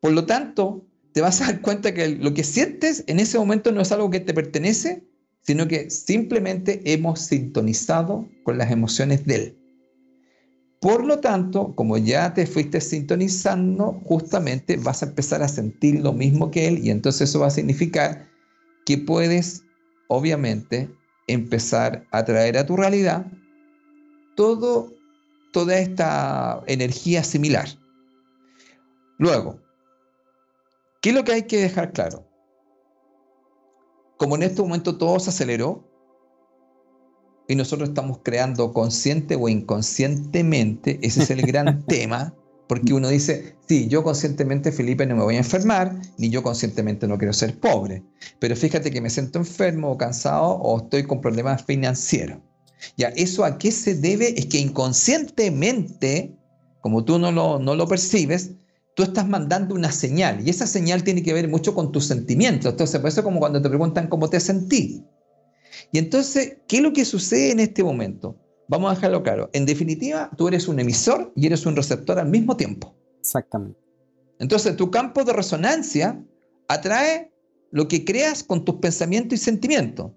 [0.00, 3.72] Por lo tanto, te vas a dar cuenta que lo que sientes en ese momento
[3.72, 5.04] no es algo que te pertenece,
[5.42, 9.58] sino que simplemente hemos sintonizado con las emociones de él.
[10.80, 16.12] Por lo tanto, como ya te fuiste sintonizando, justamente vas a empezar a sentir lo
[16.12, 18.28] mismo que él y entonces eso va a significar
[18.84, 19.62] que puedes,
[20.08, 20.90] obviamente,
[21.28, 23.26] empezar a traer a tu realidad
[24.34, 24.92] todo,
[25.52, 27.68] toda esta energía similar.
[29.18, 29.61] Luego,
[31.02, 32.26] ¿qué es lo que hay que dejar claro?
[34.16, 35.92] Como en este momento todo se aceleró,
[37.48, 42.34] y nosotros estamos creando consciente o inconscientemente, ese es el gran tema,
[42.68, 47.06] porque uno dice, sí, yo conscientemente, Felipe, no me voy a enfermar, ni yo conscientemente
[47.06, 48.02] no quiero ser pobre,
[48.38, 52.38] pero fíjate que me siento enfermo o cansado o estoy con problemas financieros.
[52.96, 54.38] Ya, ¿eso a qué se debe?
[54.38, 56.34] Es que inconscientemente,
[56.80, 58.52] como tú no lo, no lo percibes,
[58.94, 62.72] tú estás mandando una señal y esa señal tiene que ver mucho con tus sentimientos.
[62.72, 65.04] Entonces, por eso como cuando te preguntan cómo te sentí.
[65.90, 68.36] Y entonces, ¿qué es lo que sucede en este momento?
[68.68, 69.50] Vamos a dejarlo claro.
[69.52, 72.94] En definitiva, tú eres un emisor y eres un receptor al mismo tiempo.
[73.20, 73.78] Exactamente.
[74.38, 76.22] Entonces, tu campo de resonancia
[76.68, 77.32] atrae
[77.70, 80.12] lo que creas con tus pensamientos y sentimientos.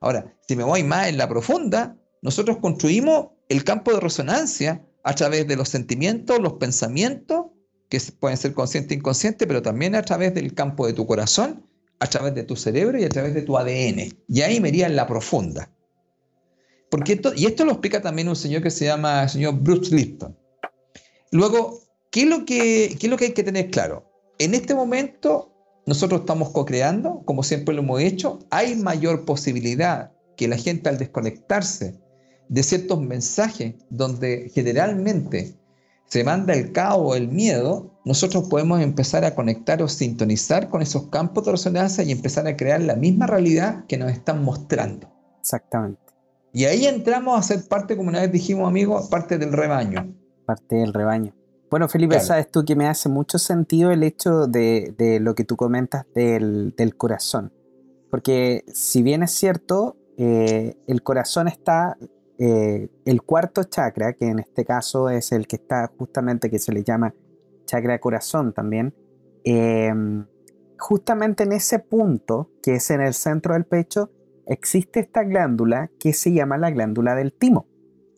[0.00, 5.14] Ahora, si me voy más en la profunda, nosotros construimos el campo de resonancia a
[5.14, 7.46] través de los sentimientos, los pensamientos,
[7.98, 11.64] que pueden ser conscientes e inconscientes, pero también a través del campo de tu corazón
[12.00, 14.14] a través de tu cerebro y a través de tu ADN.
[14.28, 15.70] Y ahí me iría en la profunda.
[16.90, 19.94] Porque esto, y esto lo explica también un señor que se llama el señor Bruce
[19.94, 20.36] Lipton.
[21.30, 21.80] Luego,
[22.10, 24.04] ¿qué lo que, ¿qué es lo que hay que tener claro?
[24.38, 25.50] En este momento
[25.86, 28.38] nosotros estamos co-creando, como siempre lo hemos hecho.
[28.50, 31.98] Hay mayor posibilidad que la gente al desconectarse
[32.48, 35.56] de ciertos mensajes donde generalmente
[36.06, 41.08] se manda el caos, el miedo, nosotros podemos empezar a conectar o sintonizar con esos
[41.08, 45.08] campos de resonancia y empezar a crear la misma realidad que nos están mostrando.
[45.40, 46.00] Exactamente.
[46.52, 50.14] Y ahí entramos a ser parte, como una vez dijimos, amigos, parte del rebaño.
[50.46, 51.34] Parte del rebaño.
[51.70, 55.56] Bueno, Felipe, sabes tú que me hace mucho sentido el hecho de, lo que tú
[55.56, 57.52] comentas del, corazón.
[58.10, 61.96] Porque si bien es cierto, eh, el corazón está
[62.38, 66.72] eh, el cuarto chakra, que en este caso es el que está justamente, que se
[66.72, 67.14] le llama
[67.64, 68.94] chakra corazón también,
[69.44, 70.26] em,
[70.78, 74.10] justamente en ese punto, que es en el centro del pecho,
[74.46, 77.66] existe esta glándula que se llama la glándula del timo.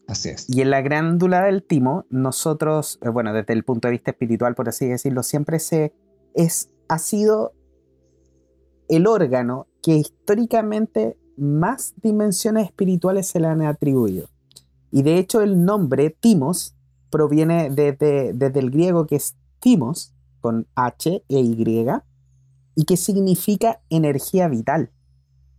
[0.08, 0.48] Así es.
[0.48, 4.54] Y en la glándula del timo, nosotros, eh, bueno, desde el punto de vista espiritual,
[4.54, 5.92] por así decirlo, siempre se
[6.34, 7.52] es, ha sido
[8.88, 14.28] el órgano que históricamente más dimensiones espirituales se le han atribuido.
[14.90, 16.74] Y de hecho el nombre Timos
[17.10, 21.88] proviene desde, el griego que es Timos, con H e Y,
[22.74, 24.90] y que significa energía vital.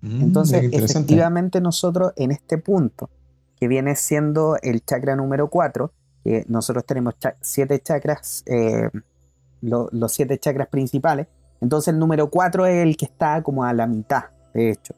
[0.01, 3.09] Mm, Entonces, efectivamente nosotros en este punto,
[3.59, 5.91] que viene siendo el chakra número 4,
[6.23, 8.89] que nosotros tenemos siete chakras, eh,
[9.61, 11.27] los siete chakras principales,
[11.59, 14.93] entonces el número 4 es el que está como a la mitad, de hecho.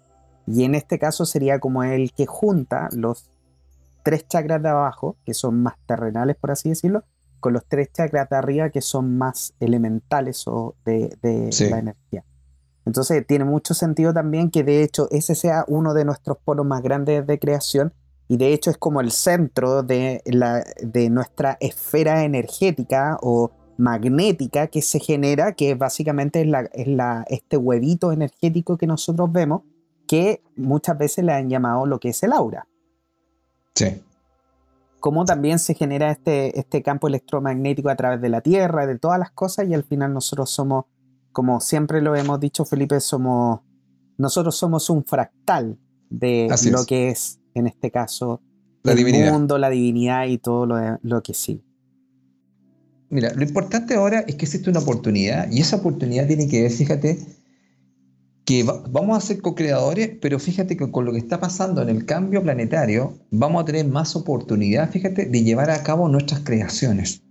[0.51, 3.29] Y en este caso sería como el que junta los
[4.03, 7.03] tres chakras de abajo, que son más terrenales, por así decirlo,
[7.39, 12.25] con los tres chakras de arriba, que son más elementales o de, la energía.
[12.85, 16.81] Entonces tiene mucho sentido también que de hecho ese sea uno de nuestros polos más
[16.81, 17.93] grandes de creación
[18.27, 24.67] y de hecho es como el centro de, la, de nuestra esfera energética o magnética
[24.67, 29.61] que se genera, que básicamente es, la, es la, este huevito energético que nosotros vemos,
[30.09, 32.67] que muchas veces le han llamado lo que es el aura.
[33.75, 34.01] Sí.
[34.99, 39.19] Cómo también se genera este, este campo electromagnético a través de la Tierra, de todas
[39.19, 40.85] las cosas, y al final nosotros somos,
[41.31, 43.59] como siempre lo hemos dicho, Felipe, somos,
[44.17, 45.77] nosotros somos un fractal
[46.09, 48.41] de lo que es en este caso,
[48.81, 51.61] la el mundo, la divinidad y todo lo, que sí.
[53.11, 56.71] Mira, lo importante ahora es que existe una oportunidad y esa oportunidad tiene que ver,
[56.71, 57.19] fíjate,
[58.49, 62.07] que vamos a ser co-creadores, pero fíjate que con lo que está pasando en el
[62.07, 67.21] cambio planetario, vamos a tener más oportunidad, fíjate, de llevar a cabo nuestras creaciones.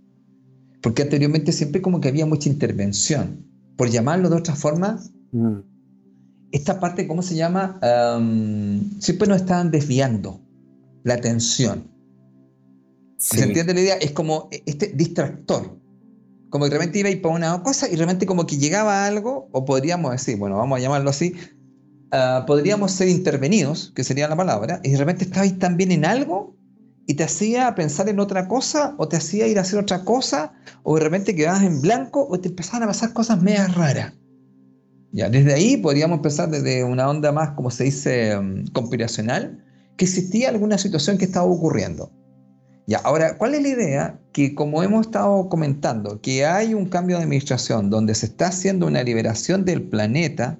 [0.81, 3.45] Porque anteriormente siempre como que había mucha intervención.
[3.75, 4.97] Por llamarlo de otra forma,
[5.33, 5.57] mm
[6.51, 7.79] esta parte, ¿cómo se llama?
[8.99, 10.41] siempre nos estaban desviando
[11.03, 11.91] la atención.
[13.17, 13.95] ¿Se entiende la idea?
[13.97, 15.77] Es como este distractor.
[16.49, 19.49] Como que realmente iba a ir para una cosa y realmente como que llegaba algo,
[19.51, 21.35] o podríamos decir, bueno, vamos a llamarlo así,
[22.11, 26.55] ah, podríamos ser intervenidos, que sería la palabra, y de repente estabais también en algo
[27.05, 30.53] y te hacía pensar en otra cosa, o te hacía ir a hacer otra cosa,
[30.83, 34.13] o de repente quedabas en blanco, o te empezaban a pasar cosas medias raras.
[35.11, 39.65] Ya, desde ahí podríamos empezar desde una onda más, como se dice, mm, conspiracional,
[39.97, 42.11] que existía alguna situación que estaba ocurriendo.
[42.89, 44.19] Ya, ahora, ¿cuál es la idea?
[44.33, 48.87] Que como hemos estado comentando, que hay un cambio de administración donde se está haciendo
[48.87, 50.57] una liberación del planeta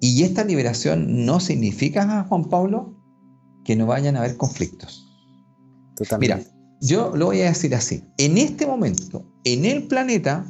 [0.00, 3.00] y esta liberación no significa, Juan Pablo,
[3.64, 5.08] que no vayan a haber conflictos.
[6.18, 6.40] Mira,
[6.80, 8.02] yo lo voy a decir así.
[8.18, 10.44] En este momento, en el planeta,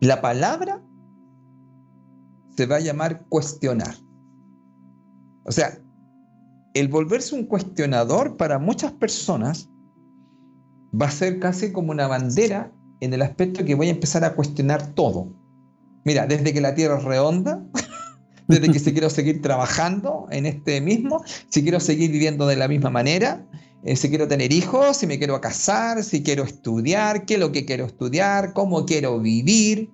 [0.00, 0.82] la palabra
[2.58, 3.94] se va a llamar cuestionar.
[5.46, 5.80] O sea,
[6.74, 9.70] el volverse un cuestionador para muchas personas
[10.92, 14.34] va a ser casi como una bandera en el aspecto que voy a empezar a
[14.34, 15.32] cuestionar todo.
[16.04, 17.62] Mira, desde que la Tierra es redonda,
[18.48, 22.68] desde que si quiero seguir trabajando en este mismo, si quiero seguir viviendo de la
[22.68, 23.46] misma manera,
[23.84, 27.52] eh, si quiero tener hijos, si me quiero casar, si quiero estudiar, qué es lo
[27.52, 29.92] que quiero estudiar, cómo quiero vivir,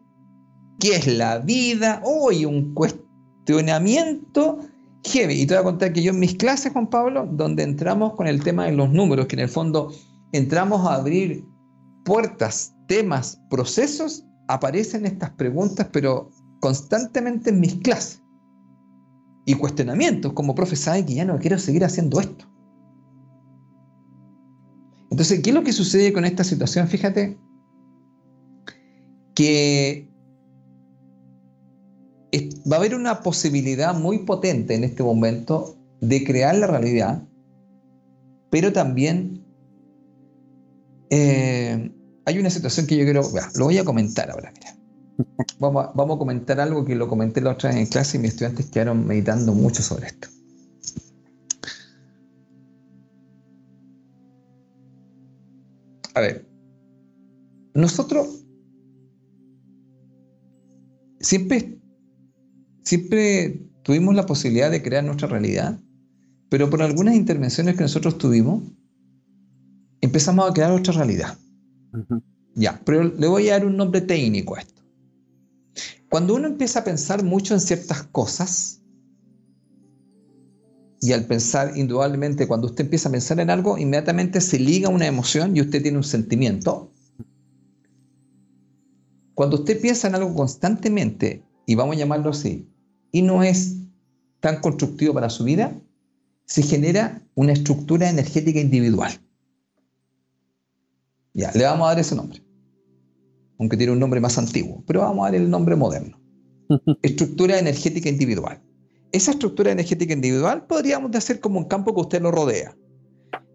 [0.80, 4.60] qué es la vida, hoy un cuestionamiento
[5.04, 5.42] heavy.
[5.42, 8.26] Y te voy a contar que yo en mis clases, Juan Pablo, donde entramos con
[8.26, 9.92] el tema de los números, que en el fondo
[10.36, 11.46] entramos a abrir
[12.04, 18.20] puertas, temas, procesos, aparecen estas preguntas, pero constantemente en mis clases.
[19.46, 22.46] Y cuestionamientos, como profe, sabe que ya no quiero seguir haciendo esto.
[25.10, 26.88] Entonces, ¿qué es lo que sucede con esta situación?
[26.88, 27.38] Fíjate
[29.36, 30.10] que
[32.70, 37.22] va a haber una posibilidad muy potente en este momento de crear la realidad,
[38.50, 39.33] pero también
[41.10, 41.90] eh,
[42.26, 43.22] hay una situación que yo quiero,
[43.56, 44.76] lo voy a comentar ahora, mira.
[45.60, 48.20] Vamos a, vamos a comentar algo que lo comenté la otra vez en clase y
[48.20, 50.28] mis estudiantes quedaron meditando mucho sobre esto.
[56.14, 56.46] A ver,
[57.74, 58.44] nosotros
[61.20, 61.78] siempre
[62.84, 65.80] siempre tuvimos la posibilidad de crear nuestra realidad,
[66.48, 68.62] pero por algunas intervenciones que nosotros tuvimos,
[70.04, 71.38] empezamos a crear otra realidad.
[72.54, 74.82] Ya, pero le voy a dar un nombre técnico a esto.
[76.08, 78.80] Cuando uno empieza a pensar mucho en ciertas cosas,
[81.00, 85.06] y al pensar, indudablemente, cuando usted empieza a pensar en algo, inmediatamente se liga una
[85.06, 86.92] emoción y usted tiene un sentimiento.
[89.34, 92.68] Cuando usted piensa en algo constantemente, y vamos a llamarlo así,
[93.10, 93.76] y no es
[94.40, 95.78] tan constructivo para su vida,
[96.46, 99.23] se genera una estructura energética individual.
[101.34, 102.42] Ya, le vamos a dar ese nombre,
[103.58, 106.20] aunque tiene un nombre más antiguo, pero vamos a dar el nombre moderno.
[107.02, 108.62] estructura energética individual.
[109.12, 112.76] Esa estructura energética individual podríamos decir como un campo que usted lo rodea.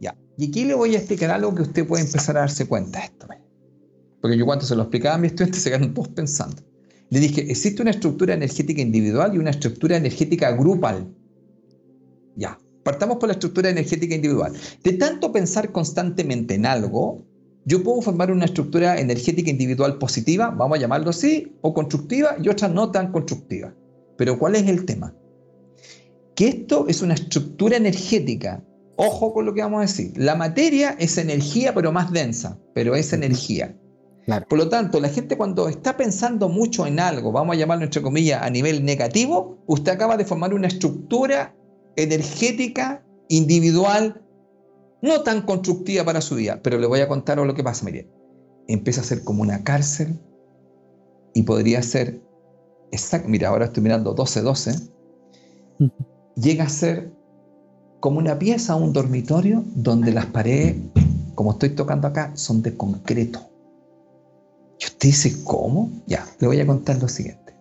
[0.01, 2.99] Ya, y aquí le voy a explicar algo que usted puede empezar a darse cuenta
[2.99, 3.27] de esto.
[4.21, 6.61] Porque yo cuando se lo explicaba a mis estudiantes se quedan todos pensando.
[7.09, 11.13] Le dije, existe una estructura energética individual y una estructura energética grupal.
[12.35, 14.53] Ya, partamos por la estructura energética individual.
[14.83, 17.25] De tanto pensar constantemente en algo,
[17.69, 22.49] yo puedo formar una estructura energética individual positiva, vamos a llamarlo así, o constructiva, y
[22.49, 23.75] otra no tan constructiva.
[24.17, 25.13] Pero ¿cuál es el tema?
[26.35, 28.63] Que esto es una estructura energética.
[28.95, 30.13] Ojo con lo que vamos a decir.
[30.15, 33.77] La materia es energía, pero más densa, pero es energía.
[34.49, 38.01] Por lo tanto, la gente cuando está pensando mucho en algo, vamos a llamarlo entre
[38.01, 41.55] comillas a nivel negativo, usted acaba de formar una estructura
[41.95, 44.23] energética individual
[45.01, 48.09] no tan constructiva para su vida, pero le voy a contar lo que pasa, mire.
[48.67, 50.19] Empieza a ser como una cárcel
[51.33, 52.21] y podría ser,
[52.91, 54.91] exacto, mira, ahora estoy mirando 12-12,
[56.35, 57.11] llega a ser
[57.99, 60.75] como una pieza, un dormitorio, donde las paredes,
[61.35, 63.39] como estoy tocando acá, son de concreto.
[64.79, 65.91] Y usted dice, ¿cómo?
[66.07, 67.53] Ya, le voy a contar lo siguiente.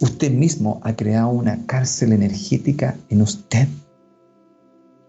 [0.00, 3.68] Usted mismo ha creado una cárcel energética en usted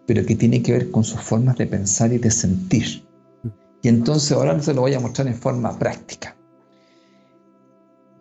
[0.05, 3.03] pero que tiene que ver con sus formas de pensar y de sentir.
[3.81, 6.35] Y entonces ahora se lo voy a mostrar en forma práctica.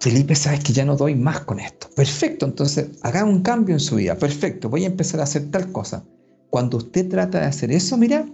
[0.00, 1.88] Felipe, sabes que ya no doy más con esto.
[1.96, 4.16] Perfecto, entonces haga un cambio en su vida.
[4.16, 6.04] Perfecto, voy a empezar a hacer tal cosa.
[6.50, 8.26] Cuando usted trata de hacer eso, mira,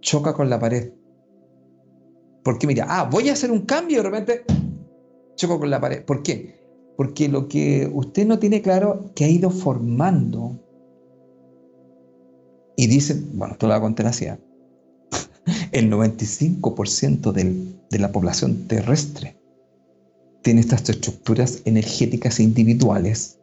[0.00, 0.92] choca con la pared.
[2.44, 4.44] Porque mira, ah, voy a hacer un cambio y de repente
[5.36, 6.04] choco con la pared.
[6.04, 6.60] ¿Por qué?
[6.96, 10.58] Porque lo que usted no tiene claro que ha ido formando
[12.80, 14.24] y dicen, bueno, esto lo a contar así,
[15.72, 17.30] el 95%
[17.90, 19.38] de la población terrestre
[20.42, 23.38] tiene estas estructuras energéticas individuales,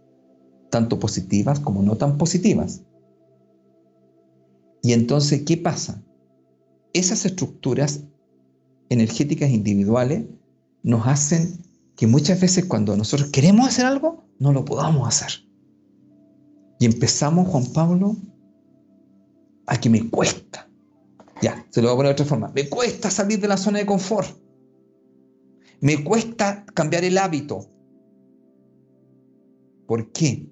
[0.71, 2.81] tanto positivas como no tan positivas.
[4.81, 6.01] Y entonces, ¿qué pasa?
[6.93, 8.05] Esas estructuras
[8.89, 10.25] energéticas individuales
[10.81, 11.59] nos hacen
[11.95, 15.47] que muchas veces cuando nosotros queremos hacer algo, no lo podamos hacer.
[16.79, 18.17] Y empezamos, Juan Pablo,
[19.67, 20.67] a que me cuesta.
[21.41, 22.51] Ya, se lo voy a poner de otra forma.
[22.55, 24.27] Me cuesta salir de la zona de confort.
[25.81, 27.67] Me cuesta cambiar el hábito.
[29.85, 30.47] ¿Por qué?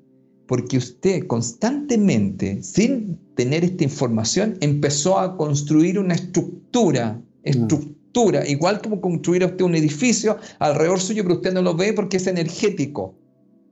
[0.47, 7.23] Porque usted constantemente, sin tener esta información, empezó a construir una estructura, mm.
[7.43, 12.17] estructura, igual como construir usted un edificio alrededor suyo, pero usted no lo ve porque
[12.17, 13.15] es energético.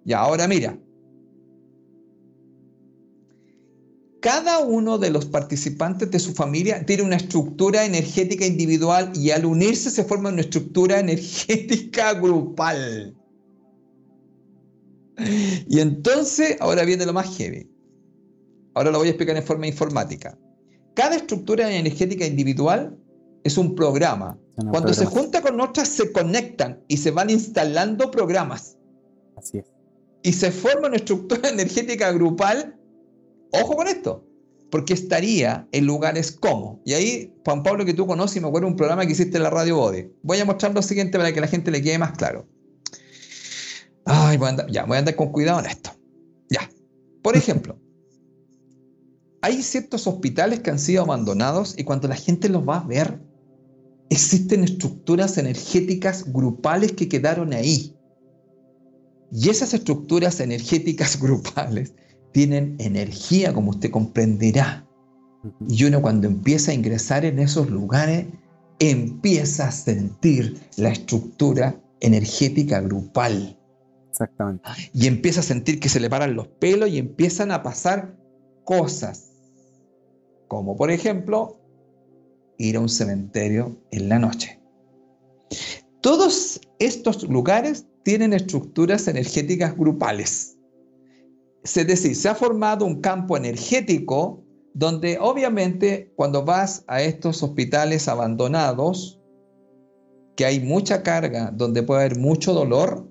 [0.04, 0.78] Y ahora mira,
[4.24, 9.46] cada uno de los participantes de su familia tiene una estructura energética individual y al
[9.46, 13.14] unirse se forma una estructura energética grupal.
[15.68, 17.70] Y entonces, ahora viene lo más heavy.
[18.76, 20.40] Ahora lo voy a explicar en forma informática.
[20.96, 22.98] Cada estructura energética individual
[23.44, 24.40] es un programa.
[24.72, 28.78] Cuando se junta con otras, se conectan y se van instalando programas.
[29.36, 29.66] Así es.
[30.24, 32.80] Y se forma una estructura energética grupal
[33.54, 34.26] Ojo con esto,
[34.72, 36.82] porque estaría en lugares como.
[36.86, 39.52] Y ahí, Juan Pablo, que tú conoces, me acuerdo un programa que hiciste en la
[39.52, 40.12] Radio Bode.
[40.24, 42.48] Voy a mostrar lo siguiente para que la gente le quede más claro.
[44.06, 45.92] Ay, voy a andar, ya, voy a andar con cuidado en esto.
[46.50, 46.70] Ya.
[47.22, 47.80] Por ejemplo,
[49.42, 53.22] hay ciertos hospitales que han sido abandonados y cuando la gente los va a ver,
[54.10, 57.96] existen estructuras energéticas grupales que quedaron ahí.
[59.32, 61.94] Y esas estructuras energéticas grupales
[62.34, 64.86] tienen energía, como usted comprenderá.
[65.68, 68.28] Y uno cuando empieza a ingresar en esos lugares,
[68.80, 73.58] empieza a sentir la estructura energética grupal.
[74.10, 74.70] Exactamente.
[74.94, 78.16] Y empieza a sentir que se le paran los pelos y empiezan a pasar
[78.64, 79.32] cosas.
[80.48, 81.60] Como por ejemplo,
[82.58, 84.60] ir a un cementerio en la noche.
[86.02, 90.58] Todos estos lugares tienen estructuras energéticas grupales.
[91.64, 94.44] Es decir, se ha formado un campo energético
[94.74, 99.20] donde obviamente cuando vas a estos hospitales abandonados,
[100.36, 103.08] que hay mucha carga, donde puede haber mucho dolor,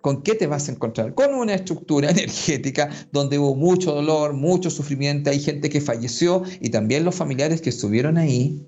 [0.00, 1.14] ¿con qué te vas a encontrar?
[1.14, 6.70] Con una estructura energética donde hubo mucho dolor, mucho sufrimiento, hay gente que falleció y
[6.70, 8.64] también los familiares que estuvieron ahí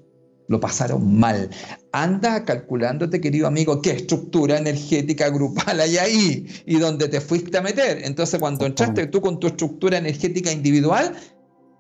[0.51, 1.49] lo pasaron mal.
[1.93, 7.63] Anda calculándote, querido amigo, qué estructura energética grupal hay ahí y dónde te fuiste a
[7.63, 8.01] meter.
[8.03, 11.15] Entonces, cuando entraste tú con tu estructura energética individual,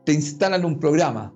[0.04, 1.34] te instalan un programa.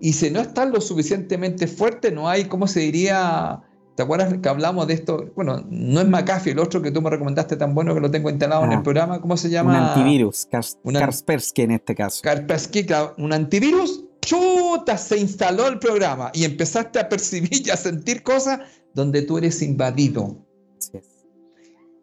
[0.00, 3.60] Y si no estás lo suficientemente fuerte, no hay, ¿cómo se diría?
[3.94, 5.30] ¿Te acuerdas que hablamos de esto?
[5.36, 8.30] Bueno, no es McAfee, el otro que tú me recomendaste tan bueno que lo tengo
[8.30, 8.82] instalado en el ah.
[8.82, 9.72] programa, ¿cómo se llama?
[9.72, 12.22] Un antivirus, Kaspersky en este caso.
[12.22, 12.86] Kaspersky,
[13.18, 18.60] un antivirus chuta, se instaló el programa y empezaste a percibir y a sentir cosas
[18.94, 20.36] donde tú eres invadido.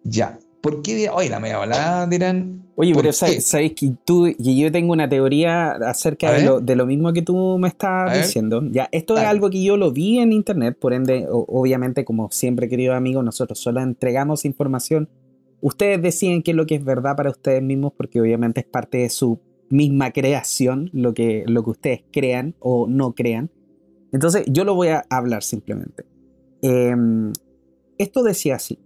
[0.03, 0.39] Ya.
[0.61, 1.09] ¿Por qué?
[1.09, 2.63] Oye, la media volada dirán.
[2.75, 6.87] Oye, pero sabes, que tú y yo tengo una teoría acerca de lo, de lo,
[6.87, 8.63] mismo que tú me estás diciendo.
[8.71, 12.67] Ya, esto es algo que yo lo vi en internet, por ende, obviamente, como siempre,
[12.67, 15.07] querido amigo, nosotros solo entregamos información.
[15.61, 18.97] Ustedes deciden qué es lo que es verdad para ustedes mismos, porque obviamente es parte
[18.97, 19.39] de su
[19.69, 23.51] misma creación, lo que, lo que ustedes crean o no crean.
[24.11, 26.05] Entonces yo lo voy a hablar simplemente.
[26.61, 27.31] Em,
[27.97, 28.79] esto decía así,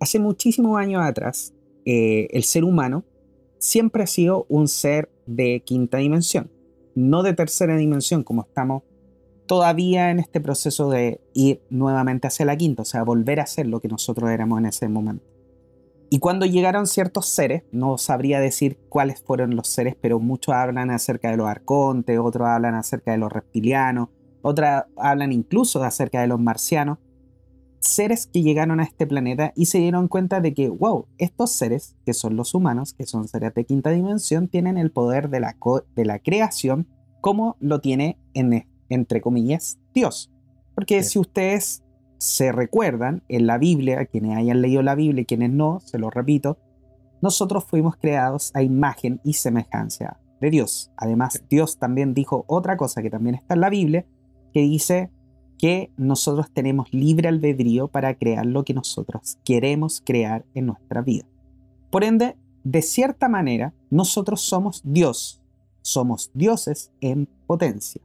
[0.00, 1.54] hace muchísimos años atrás,
[1.84, 3.04] eh, el ser humano
[3.58, 6.50] siempre ha sido un ser de quinta dimensión.
[6.94, 8.82] no de tercera dimensión, como estamos
[9.46, 13.68] todavía en este proceso de ir nuevamente hacia la quinta, o sea, volver a ser
[13.68, 15.24] lo que nosotros éramos en ese momento.
[16.10, 20.90] Y cuando llegaron ciertos seres, no sabría decir cuáles fueron los seres, pero muchos hablan
[20.90, 24.08] acerca de los arcontes, otros hablan acerca de los reptilianos,
[24.40, 26.98] otros hablan incluso acerca de los marcianos,
[27.80, 31.96] seres que llegaron a este planeta y se dieron cuenta de que, wow, estos seres,
[32.06, 35.56] que son los humanos, que son seres de quinta dimensión, tienen el poder de la,
[35.94, 36.88] de la creación
[37.20, 40.30] como lo tiene, en, entre comillas, Dios.
[40.74, 41.82] Porque si ustedes
[42.18, 46.10] se recuerdan, en la Biblia, quienes hayan leído la Biblia y quienes no, se lo
[46.10, 46.58] repito,
[47.22, 50.90] nosotros fuimos creados a imagen y semejanza de Dios.
[50.96, 54.06] Además, Dios también dijo otra cosa que también está en la Biblia,
[54.52, 55.10] que dice
[55.58, 61.26] que nosotros tenemos libre albedrío para crear lo que nosotros queremos crear en nuestra vida.
[61.90, 65.42] Por ende, de cierta manera, nosotros somos Dios,
[65.82, 68.02] somos dioses en potencia.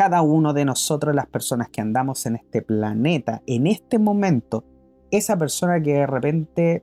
[0.00, 4.64] Cada uno de nosotros, las personas que andamos en este planeta, en este momento,
[5.10, 6.82] esa persona que de repente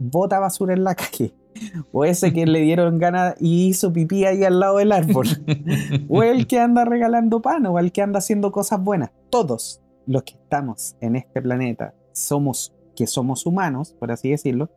[0.00, 1.32] bota basura en la calle,
[1.92, 5.28] o ese que le dieron ganas y hizo pipí ahí al lado del árbol,
[6.08, 9.12] o el que anda regalando pan, o el que anda haciendo cosas buenas.
[9.30, 14.70] Todos los que estamos en este planeta, somos, que somos humanos, por así decirlo,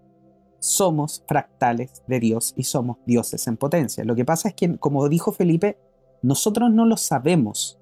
[0.60, 4.06] somos fractales de Dios y somos dioses en potencia.
[4.06, 5.80] Lo que pasa es que, como dijo Felipe,
[6.22, 7.78] nosotros no lo sabemos.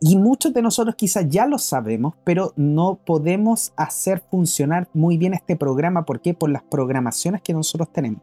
[0.00, 5.34] Y muchos de nosotros quizás ya lo sabemos, pero no podemos hacer funcionar muy bien
[5.34, 6.04] este programa.
[6.04, 6.34] ¿Por qué?
[6.34, 8.20] Por las programaciones que nosotros tenemos.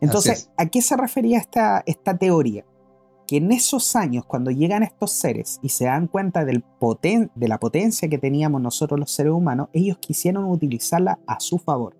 [0.00, 2.64] Entonces, ¿a qué se refería esta, esta teoría?
[3.26, 7.48] Que en esos años, cuando llegan estos seres y se dan cuenta del poten de
[7.48, 11.96] la potencia que teníamos nosotros los seres humanos, ellos quisieron utilizarla a su favor.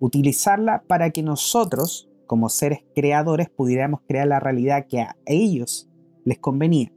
[0.00, 5.88] Utilizarla para que nosotros, como seres creadores, pudiéramos crear la realidad que a ellos
[6.26, 6.92] les convenía.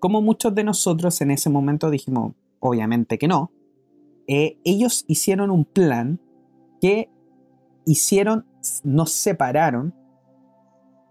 [0.00, 3.50] Como muchos de nosotros en ese momento dijimos, obviamente que no,
[4.26, 6.20] eh, ellos hicieron un plan
[6.80, 7.10] que
[7.84, 8.46] hicieron,
[8.84, 9.94] nos separaron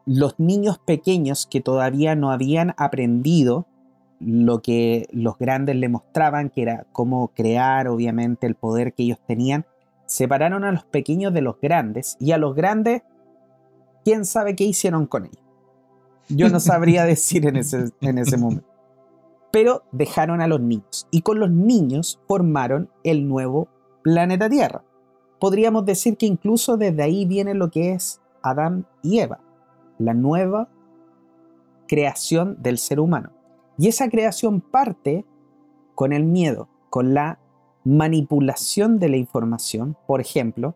[0.05, 3.67] los niños pequeños que todavía no habían aprendido
[4.19, 9.19] lo que los grandes le mostraban, que era cómo crear, obviamente, el poder que ellos
[9.27, 9.65] tenían,
[10.05, 13.01] separaron a los pequeños de los grandes y a los grandes,
[14.05, 15.42] quién sabe qué hicieron con ellos.
[16.29, 18.73] Yo no sabría decir en ese, en ese momento
[19.53, 23.67] pero dejaron a los niños y con los niños formaron el nuevo
[24.01, 24.83] planeta Tierra.
[25.39, 29.41] Podríamos decir que incluso desde ahí viene lo que es Adán y Eva,
[29.99, 30.69] la nueva
[31.87, 33.29] creación del ser humano.
[33.77, 35.23] Y esa creación parte
[35.93, 37.37] con el miedo, con la
[37.83, 39.95] manipulación de la información.
[40.07, 40.73] Por ejemplo,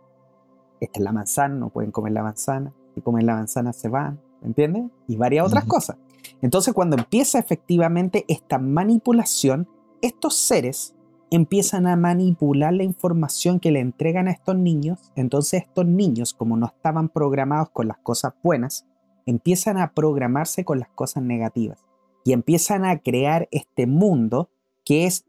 [0.81, 4.21] esta es la manzana, no pueden comer la manzana, si comen la manzana se van,
[4.41, 4.85] ¿me entiendes?
[5.07, 5.97] Y varias otras cosas.
[6.41, 9.67] Entonces cuando empieza efectivamente esta manipulación,
[10.01, 10.95] estos seres
[11.31, 15.11] empiezan a manipular la información que le entregan a estos niños.
[15.15, 18.85] Entonces estos niños, como no estaban programados con las cosas buenas,
[19.25, 21.85] empiezan a programarse con las cosas negativas
[22.23, 24.49] y empiezan a crear este mundo
[24.85, 25.25] que es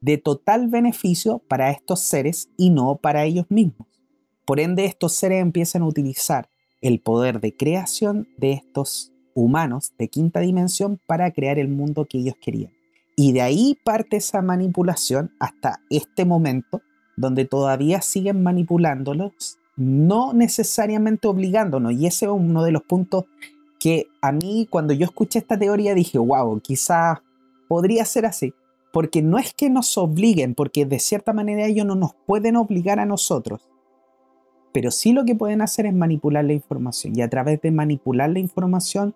[0.00, 3.88] de total beneficio para estos seres y no para ellos mismos.
[4.44, 6.48] Por ende, estos seres empiezan a utilizar
[6.86, 12.18] el poder de creación de estos humanos de quinta dimensión para crear el mundo que
[12.18, 12.70] ellos querían.
[13.16, 16.82] Y de ahí parte esa manipulación hasta este momento,
[17.16, 21.92] donde todavía siguen manipulándolos, no necesariamente obligándonos.
[21.92, 23.24] Y ese es uno de los puntos
[23.80, 27.18] que a mí cuando yo escuché esta teoría dije, wow, quizás
[27.68, 28.54] podría ser así.
[28.92, 33.00] Porque no es que nos obliguen, porque de cierta manera ellos no nos pueden obligar
[33.00, 33.60] a nosotros.
[34.76, 37.14] Pero sí lo que pueden hacer es manipular la información.
[37.16, 39.14] Y a través de manipular la información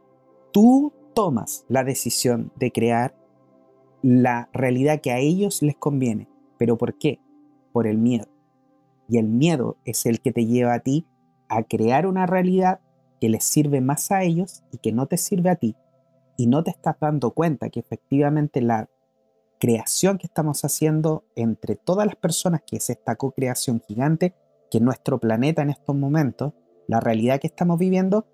[0.55, 3.15] tú tomas la decisión de crear
[4.01, 6.29] la realidad que a ellos les conviene.
[6.57, 7.21] ¿Pero por qué?
[7.73, 8.25] Por el miedo.
[9.07, 11.07] Y el miedo es el que te lleva a ti
[11.51, 12.81] a crear una realidad
[13.21, 15.77] que les sirve más a ellos y que no te sirve a ti.
[16.39, 18.89] Y no te estás dando cuenta que efectivamente la
[19.59, 24.35] creación que estamos haciendo entre todas las personas, que es esta co-creación gigante,
[24.71, 26.53] que nuestro planeta en estos momentos,
[26.87, 28.27] la realidad que estamos viviendo,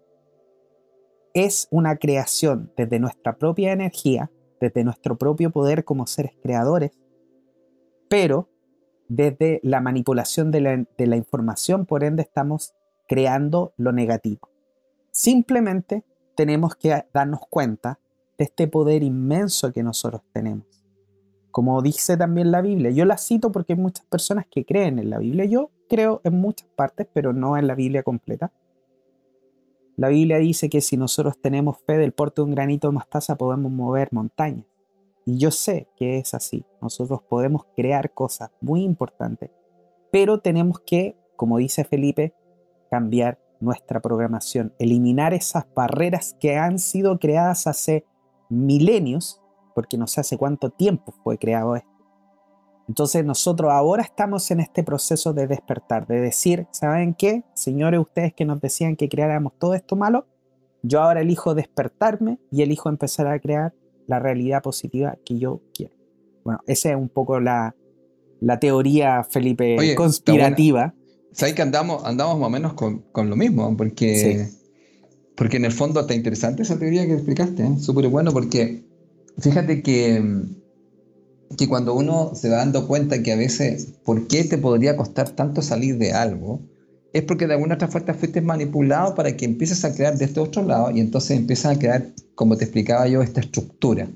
[1.34, 4.30] es una creación desde nuestra propia energía,
[4.60, 6.92] desde nuestro propio poder como seres creadores,
[8.08, 8.48] pero
[9.08, 12.74] desde la manipulación de la, información, por ende estamos
[13.06, 14.50] creando lo negativo.
[15.10, 17.98] Simplemente tenemos que darnos cuenta
[18.38, 20.75] de este poder inmenso que nosotros tenemos.
[21.56, 25.08] Como dice también la Biblia, yo la cito porque hay muchas personas que creen en
[25.08, 28.52] la Biblia, yo creo en muchas partes, pero no en la Biblia completa
[29.96, 33.38] La Biblia dice que si nosotros tenemos fe del porte de un granito de mostaza
[33.38, 34.66] podemos mover montañas.
[35.24, 36.66] Y yo sé que es así.
[36.82, 39.50] Nosotros podemos crear cosas muy importantes,
[40.12, 42.34] pero tenemos que, como dice Felipe,
[42.90, 48.04] cambiar nuestra programación, eliminar esas barreras que han sido creadas hace
[48.50, 49.40] milenios,
[49.76, 51.90] porque no sé hace cuánto tiempo fue creado esto.
[52.88, 57.44] Entonces nosotros ahora estamos en este proceso de despertar, de decir, ¿saben qué?
[57.52, 60.26] Señores, ustedes que nos decían que creáramos todo esto malo,
[60.82, 63.74] yo ahora elijo despertarme y elijo empezar a crear
[64.06, 65.94] la realidad positiva que yo quiero.
[66.42, 67.74] Bueno, esa es un poco la,
[68.58, 70.94] teoría, Felipe, conspirativa.
[71.32, 74.48] Sabes que andamos, andamos más o menos con, lo mismo, porque,
[75.34, 77.78] porque en el fondo está interesante esa teoría que explicaste, ¿eh?
[77.78, 78.85] súper bueno, porque
[79.38, 80.44] fíjate que,
[81.56, 85.30] que cuando uno se va dando cuenta que a veces, ¿por qué te podría costar
[85.30, 86.60] tanto salir de algo?
[87.16, 90.38] es porque de alguna otra forma fuiste manipulado para que empieces a crear de este
[90.38, 94.10] otro lado y entonces empiezas a crear, como te explicaba yo, esta estructura,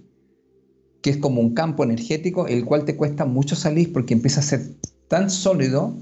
[1.00, 4.42] que es como un campo energético, el cual te cuesta mucho salir porque empieza a
[4.42, 4.60] ser
[5.08, 5.96] tan sólido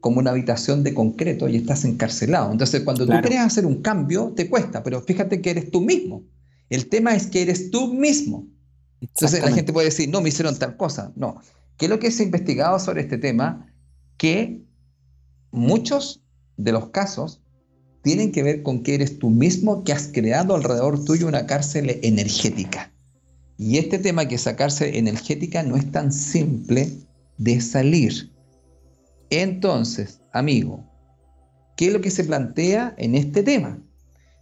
[0.00, 2.50] como una habitación de concreto y estás encarcelado.
[2.50, 6.24] Entonces, cuando tú quieres hacer un cambio, te cuesta, pero fíjate que eres tú mismo.
[6.68, 8.48] El tema es que eres tú mismo.
[9.00, 11.12] Entonces, la gente puede decir, no, me hicieron tal cosa.
[11.16, 11.40] No.
[11.76, 13.72] ¿Qué es lo que se ha investigado sobre este tema?
[14.16, 14.62] Que
[15.50, 16.22] muchos
[16.56, 17.40] de los casos
[18.02, 21.98] tienen que ver con que eres tú mismo que has creado alrededor tuyo una cárcel
[22.02, 22.92] energética.
[23.58, 26.90] Y este tema que esa cárcel energética no es tan simple
[27.36, 28.32] de salir.
[29.28, 30.84] Entonces, amigo,
[31.76, 33.82] ¿qué es lo que se plantea en este tema?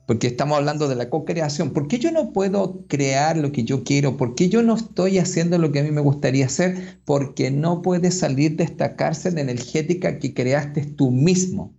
[0.09, 1.75] Porque estamos hablando de la co-creación.
[1.75, 4.17] ¿Por qué yo no puedo crear lo que yo quiero?
[4.17, 6.99] ¿Por qué yo no estoy haciendo lo que a mí me gustaría hacer?
[7.05, 11.77] Porque no puedes salir de esta cárcel energética que creaste tú mismo.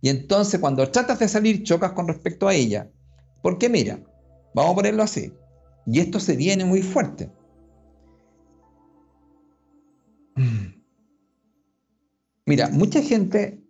[0.00, 2.90] Y entonces cuando tratas de salir chocas con respecto a ella.
[3.42, 4.00] Porque mira,
[4.54, 5.34] vamos a ponerlo así.
[5.84, 7.30] Y esto se viene muy fuerte.
[12.46, 13.62] Mira, mucha gente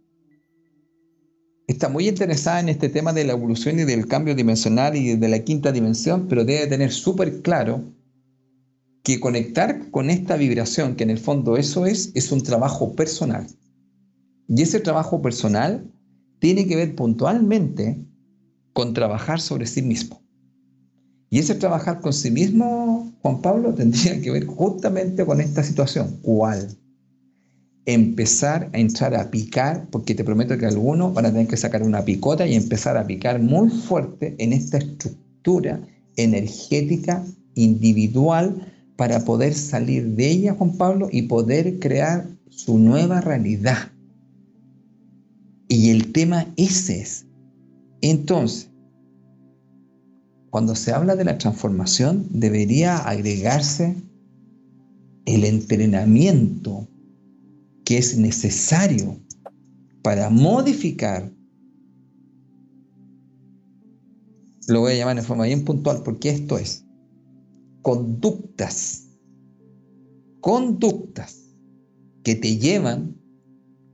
[1.68, 5.28] está muy interesada en este tema de la evolución y del cambio dimensional y de
[5.28, 7.84] la quinta dimensión, pero debe tener súper claro
[9.04, 13.46] que conectar con esta vibración, que en el fondo eso es, es un trabajo personal.
[14.48, 15.86] Y ese trabajo personal
[16.40, 17.98] tiene que ver puntualmente
[18.72, 20.22] con trabajar sobre sí mismo.
[21.28, 26.18] Y ese trabajar con sí mismo, Juan Pablo, tendría que ver justamente con esta situación.
[26.22, 26.74] ¿Cuál?
[27.90, 31.82] Empezar a entrar a picar, porque te prometo que algunos van a tener que sacar
[31.82, 35.80] una picota y empezar a picar muy fuerte en esta estructura
[36.16, 37.24] energética
[37.54, 43.90] individual para poder salir de ella, Juan Pablo, y poder crear su nueva realidad.
[45.68, 47.24] Y el tema ese es.
[48.02, 48.68] Entonces,
[50.50, 53.94] cuando se habla de la transformación, debería agregarse
[55.24, 56.86] el entrenamiento
[57.88, 59.18] que es necesario
[60.02, 61.32] para modificar,
[64.66, 66.84] lo voy a llamar de forma bien puntual, porque esto es
[67.80, 69.08] conductas,
[70.42, 71.56] conductas
[72.24, 73.16] que te llevan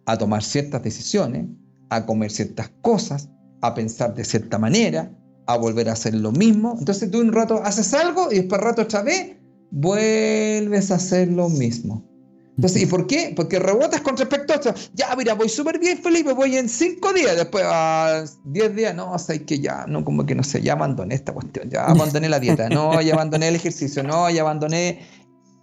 [0.06, 1.46] a tomar ciertas decisiones
[1.88, 3.30] a comer ciertas cosas,
[3.60, 5.16] a pensar de cierta manera,
[5.46, 6.74] a volver a hacer lo mismo.
[6.80, 9.36] Entonces tú un rato haces algo y después rato otra vez
[9.70, 12.13] vuelves a hacer lo mismo.
[12.56, 13.32] Entonces, ¿y por qué?
[13.34, 14.74] Porque rebotas con respecto a esto.
[14.94, 19.12] Ya, mira, voy súper bien, Felipe, voy en cinco días, después a diez días, no,
[19.12, 22.28] o sea, que ya, no, como que no sé, ya abandoné esta cuestión, ya abandoné
[22.28, 25.00] la dieta, no, ya abandoné el ejercicio, no, ya abandoné.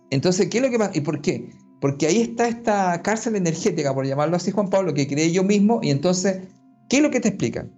[0.10, 0.92] Entonces, ¿qué es lo que pasa?
[0.94, 1.50] ¿Y por qué?
[1.80, 5.80] Porque ahí está esta cárcel energética, por llamarlo así, Juan Pablo, que creé yo mismo.
[5.82, 6.42] Y entonces,
[6.90, 7.72] ¿qué es lo que te explican?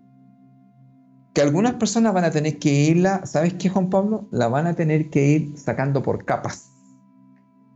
[1.34, 4.28] Que algunas personas van a tener que irla, ¿sabes qué, Juan Pablo?
[4.32, 6.72] La van a tener que ir sacando por capas.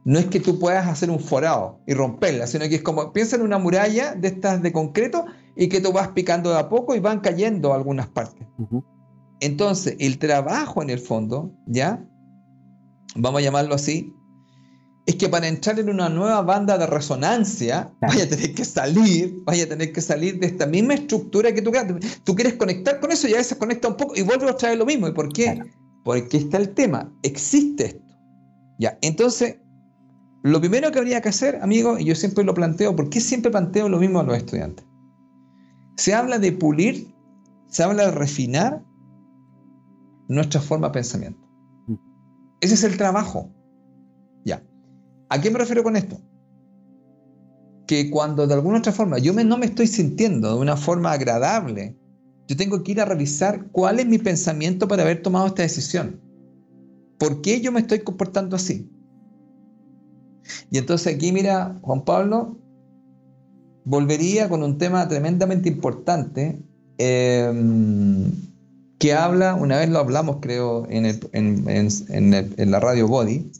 [0.08, 3.36] No es que tú puedas hacer un forado y romperla, sino que es como, piensa
[3.36, 6.96] en una muralla de estas de concreto y que tú vas picando de a poco
[6.96, 8.48] y van cayendo algunas partes.
[9.42, 12.02] Entonces, el trabajo en el fondo, ¿ya?
[13.18, 14.14] Vamos a llamarlo así,
[15.08, 19.36] es que para entrar en una nueva banda de resonancia, vaya a tener que salir,
[19.44, 22.24] vaya a tener que salir de esta misma estructura que tú quieres.
[22.24, 24.78] Tú quieres conectar con eso y a veces conecta un poco y vuelve a traer
[24.78, 25.06] lo mismo.
[25.10, 25.62] ¿Y por qué?
[26.06, 28.16] Porque está el tema, existe esto.
[28.80, 29.58] Ya, entonces,
[30.44, 33.52] lo primero que habría que hacer, amigo, y yo siempre lo planteo, ¿por qué siempre
[33.52, 34.86] planteo lo mismo a los estudiantes?
[35.98, 37.14] Se habla de pulir,
[37.68, 38.84] se habla de refinar
[40.28, 41.40] nuestra forma de pensamiento.
[41.88, 41.96] Mm.
[42.62, 43.52] Ese es el trabajo.
[44.46, 44.64] Ya.
[45.30, 46.22] ¿A qué me refiero con esto?
[47.88, 51.98] Que cuando de alguna otra forma yo no me estoy sintiendo de una forma agradable
[52.48, 56.22] Yo tengo que ir a revisar cuál es mi pensamiento para haber tomado esta decisión.
[57.18, 58.90] ¿Por qué yo me estoy comportando así?
[60.70, 62.58] Y entonces aquí, mira, Juan Pablo,
[63.86, 66.62] volvería con un tema tremendamente importante
[66.98, 68.32] em,
[69.00, 73.52] que habla, una vez lo hablamos creo en, en la radio Body,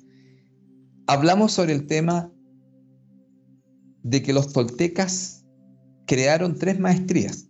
[1.08, 2.32] hablamos sobre el tema
[4.04, 5.46] de que los toltecas
[6.06, 7.48] crearon tres maestrías.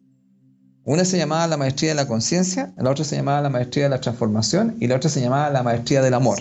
[0.84, 3.90] Una se llamaba la maestría de la conciencia, la otra se llamaba la maestría de
[3.90, 6.40] la transformación y la otra se llamaba la maestría del amor.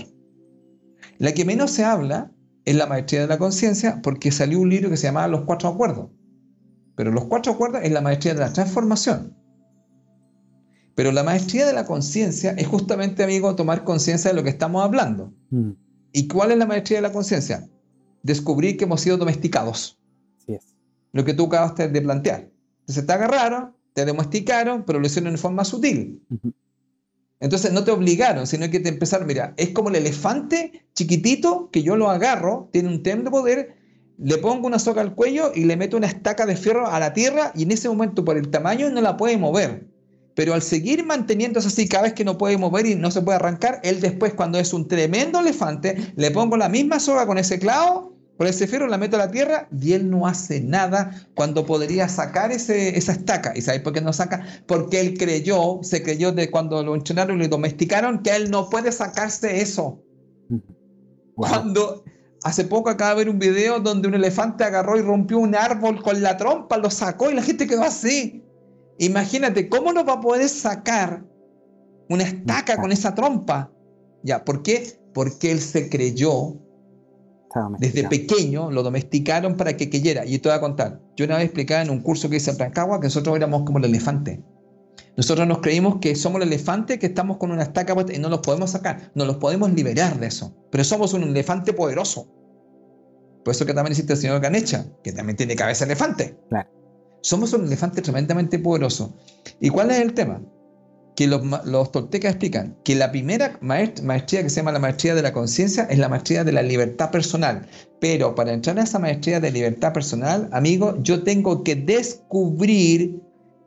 [1.19, 2.31] La que menos se habla
[2.67, 5.71] es la maestría de la conciencia porque salió un libro que se llamaba Los Cuatro
[5.71, 6.11] Acuerdos.
[6.97, 9.35] Pero los Cuatro Acuerdos es la maestría de la transformación.
[10.97, 14.83] Pero la maestría de la conciencia es justamente, amigo, tomar conciencia de lo que estamos
[14.83, 15.33] hablando.
[15.51, 15.73] Mm.
[16.13, 17.69] ¿Y cuál es la maestría de la conciencia?
[18.23, 19.99] Descubrir que hemos sido domesticados.
[21.13, 22.51] Lo que tú acabaste de plantear.
[22.81, 26.21] Entonces te agarraron, te domesticaron, pero lo hicieron en forma sutil.
[27.41, 31.83] Entonces no te obligaron, sino que te empezaron, mira, es como el elefante chiquitito que
[31.83, 33.77] yo lo agarro, tiene un tem de poder,
[34.19, 37.13] le pongo una soga al cuello y le meto una estaca de fierro a la
[37.13, 39.87] tierra y en ese momento por el tamaño no la puede mover.
[40.35, 43.37] Pero al seguir manteniéndose así cada vez que no puede mover y no se puede
[43.37, 47.59] arrancar, él después cuando es un tremendo elefante, le pongo la misma soga con ese
[47.59, 52.53] clavo, fierro, la meto a la tierra y él no hace nada cuando podría sacar
[52.53, 53.53] ese, esa estaca.
[53.57, 54.45] ¿Y sabéis por qué no saca?
[54.67, 58.69] Porque él creyó, se creyó de cuando lo entrenaron y lo domesticaron, que él no
[58.69, 60.03] puede sacarse eso.
[61.35, 62.05] Cuando
[62.43, 66.03] hace poco acaba de ver un video donde un elefante agarró y rompió un árbol
[66.03, 68.43] con la trompa, lo sacó y la gente quedó así.
[68.99, 71.25] Imagínate, ¿cómo no va a poder sacar
[72.09, 73.71] una estaca con esa trompa?
[74.23, 74.99] Ya, ¿por qué?
[75.13, 76.57] Porque él se creyó
[77.79, 80.25] desde pequeño lo domesticaron para que creyera.
[80.27, 81.01] Y te voy a contar.
[81.17, 83.79] Yo una vez explicaba en un curso que hice en Rancagua que nosotros éramos como
[83.79, 84.43] el elefante.
[85.17, 88.41] Nosotros nos creímos que somos el elefante que estamos con una estaca y no los
[88.41, 90.55] podemos sacar, no los podemos liberar de eso.
[90.71, 92.29] Pero somos un elefante poderoso.
[93.45, 96.37] Por eso que también existe el señor Ganecha, que también tiene cabeza elefante.
[97.23, 99.17] Somos un elefante tremendamente poderoso.
[99.61, 100.43] ¿Y cuál es el tema?
[101.17, 105.33] Que los, toltecas explican que la primera maestría que se llama la maestría de la
[105.33, 107.67] conciencia es la maestría de la libertad personal.
[108.01, 113.19] Pero para entrar a esa maestría de libertad personal, amigo, yo tengo que descubrir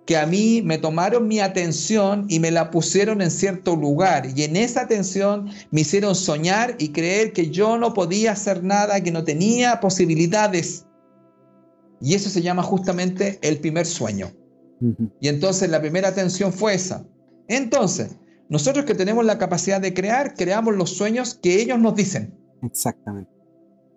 [0.06, 4.28] que a mí me tomaron mi atención y me la pusieron en cierto lugar.
[4.36, 9.02] Y en esa atención me hicieron soñar y creer que yo no podía hacer nada,
[9.02, 10.86] que no tenía posibilidades.
[12.00, 14.32] Y eso se llama justamente el primer sueño.
[15.20, 17.06] Y entonces la primera atención fue esa.
[17.50, 18.16] Entonces,
[18.48, 22.34] nosotros que tenemos la capacidad de crear, creamos los sueños que ellos nos dicen.
[22.64, 23.30] Exactamente.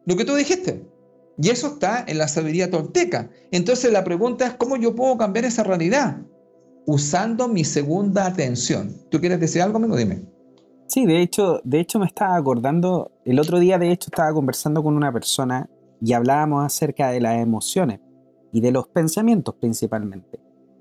[0.05, 0.85] Lo que tú dijiste.
[1.39, 3.31] Y eso está en la sabiduría tolteca.
[3.51, 6.19] Entonces la pregunta es, ¿cómo yo puedo cambiar esa realidad?
[6.87, 8.93] Usando mi segunda atención.
[9.11, 9.97] ¿Tú quieres decir algo, amigo?
[9.97, 10.25] Dime.
[10.89, 14.83] Sí, de hecho, de hecho me estaba acordando, el otro día de hecho estaba conversando
[14.83, 15.71] con una persona
[16.03, 18.01] y hablábamos acerca de las emociones
[18.53, 20.39] y de los pensamientos principalmente.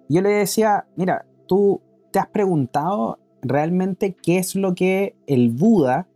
[0.09, 6.07] yo le decía, mira, tú ¿Te has preguntado realmente qué es lo que el Buda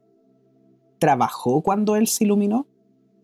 [1.00, 2.68] trabajó cuando él se iluminó?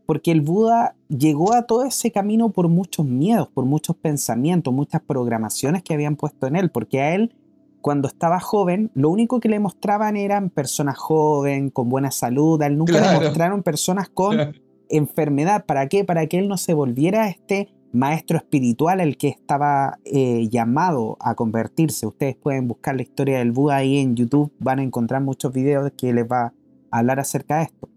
[0.06, 5.02] Porque el Buda llegó a todo ese camino por muchos miedos, por muchos pensamientos, muchas
[5.02, 7.36] programaciones que habían puesto en él, porque a él
[7.82, 12.68] cuando estaba joven, lo único que le mostraban eran personas jóvenes, con buena salud, a
[12.68, 14.54] él nunca le mostraron personas con
[14.90, 15.66] enfermedad.
[15.66, 16.06] ¿Para qué?
[16.06, 21.36] Para que él no se volviera este maestro espiritual el que estaba eh, llamado a
[21.36, 22.06] convertirse.
[22.06, 25.92] Ustedes pueden buscar la historia del Buda ahí en YouTube, van a encontrar muchos videos
[25.98, 26.54] que les va
[26.92, 27.90] a hablar acerca de esto.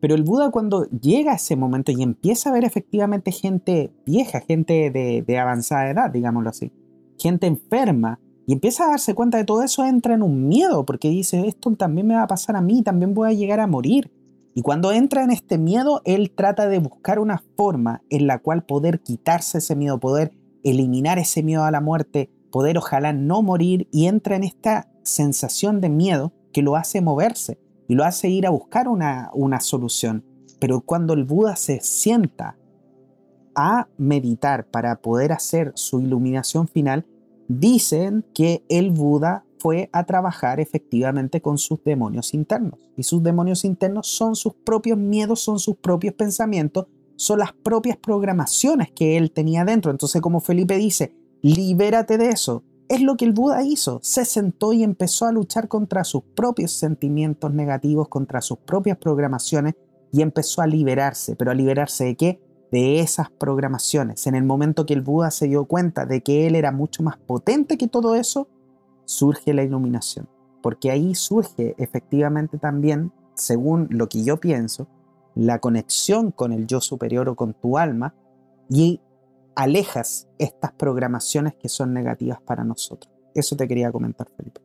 [0.00, 4.40] Pero el Buda cuando llega a ese momento y empieza a ver efectivamente gente vieja,
[4.40, 6.72] gente de, de avanzada edad, digámoslo así,
[7.18, 11.08] gente enferma, y empieza a darse cuenta de todo eso, entra en un miedo, porque
[11.08, 14.10] dice, esto también me va a pasar a mí, también voy a llegar a morir.
[14.54, 18.64] Y cuando entra en este miedo, él trata de buscar una forma en la cual
[18.64, 20.32] poder quitarse ese miedo, poder
[20.62, 25.80] eliminar ese miedo a la muerte, poder ojalá no morir y entra en esta sensación
[25.80, 30.24] de miedo que lo hace moverse y lo hace ir a buscar una, una solución.
[30.60, 32.56] Pero cuando el Buda se sienta
[33.56, 37.06] a meditar para poder hacer su iluminación final,
[37.48, 42.78] dicen que el Buda fue a trabajar efectivamente con sus demonios internos.
[42.98, 46.84] Y sus demonios internos son sus propios miedos, son sus propios pensamientos,
[47.16, 49.90] son las propias programaciones que él tenía dentro.
[49.90, 52.62] Entonces, como Felipe dice, libérate de eso.
[52.90, 54.00] Es lo que el Buda hizo.
[54.02, 59.76] Se sentó y empezó a luchar contra sus propios sentimientos negativos, contra sus propias programaciones
[60.12, 61.36] y empezó a liberarse.
[61.36, 62.40] ¿Pero a liberarse de qué?
[62.70, 64.26] de esas programaciones.
[64.26, 67.16] En el momento que el Buda se dio cuenta de que él era mucho más
[67.18, 68.48] potente que todo eso,
[69.04, 70.28] surge la iluminación.
[70.62, 74.88] Porque ahí surge efectivamente también, según lo que yo pienso,
[75.34, 78.14] la conexión con el yo superior o con tu alma
[78.70, 79.00] y
[79.56, 83.12] alejas estas programaciones que son negativas para nosotros.
[83.34, 84.60] Eso te quería comentar, Felipe.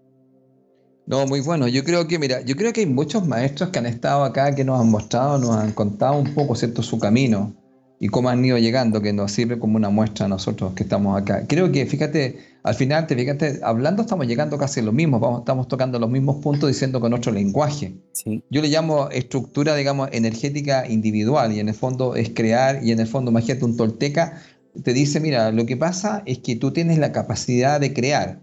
[1.06, 1.68] No, muy bueno.
[1.68, 4.64] Yo creo que, mira, yo creo que hay muchos maestros que han estado acá, que
[4.64, 7.54] nos han mostrado, nos han contado un poco, ¿cierto?, su camino
[8.00, 11.20] y cómo han ido llegando, que nos sirve como una muestra a nosotros que estamos
[11.22, 11.46] acá.
[11.48, 15.40] Creo que, fíjate, al final, te fíjate, hablando estamos llegando casi a lo mismo, vamos,
[15.40, 17.94] estamos tocando los mismos puntos diciendo con otro lenguaje.
[18.14, 18.44] Sí.
[18.50, 23.00] Yo le llamo estructura, digamos, energética individual y en el fondo es crear y en
[23.00, 24.42] el fondo, imagínate, un tolteca
[24.84, 28.40] te dice, mira, lo que pasa es que tú tienes la capacidad de crear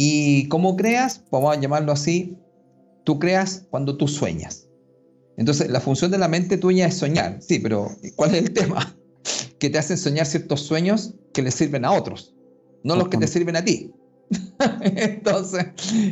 [0.00, 1.24] ¿Y cómo creas?
[1.28, 2.38] Vamos a llamarlo así.
[3.02, 4.67] Tú creas cuando tú sueñas.
[5.38, 7.38] Entonces, la función de la mente tuya es soñar.
[7.40, 8.94] Sí, pero ¿cuál es el tema?
[9.58, 12.32] Que te hacen soñar ciertos sueños que le sirven a otros,
[12.84, 13.92] no los que te sirven a ti.
[14.82, 15.66] Entonces,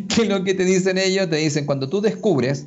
[0.08, 1.30] ¿qué es lo que te dicen ellos?
[1.30, 2.66] Te dicen, cuando tú descubres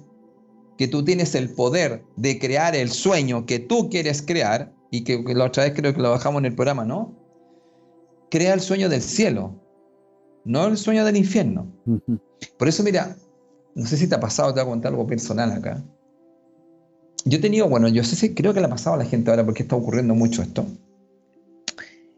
[0.77, 5.23] que tú tienes el poder de crear el sueño que tú quieres crear, y que,
[5.23, 7.13] que la otra vez creo que lo bajamos en el programa, ¿no?
[8.31, 9.55] Crea el sueño del cielo,
[10.45, 11.71] no el sueño del infierno.
[12.57, 13.15] Por eso, mira,
[13.75, 15.83] no sé si te ha pasado, te voy a contar algo personal acá.
[17.25, 19.29] Yo he tenido, bueno, yo sé si creo que le ha pasado a la gente
[19.29, 20.65] ahora porque está ocurriendo mucho esto.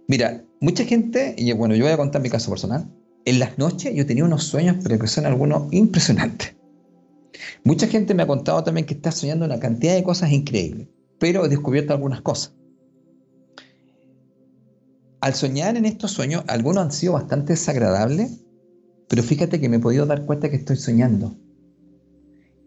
[0.08, 2.88] Mira, mucha gente, y bueno, yo voy a contar mi caso personal.
[3.26, 6.56] En las noches yo tenía unos sueños, pero que son algunos impresionantes.
[7.64, 10.88] Mucha gente me ha contado también que está soñando una cantidad de cosas increíbles,
[11.20, 12.54] pero he descubierto algunas cosas
[15.22, 18.44] al soñar en estos sueños, algunos han sido bastante desagradables,
[19.08, 21.36] pero fíjate que me he podido dar cuenta que estoy soñando.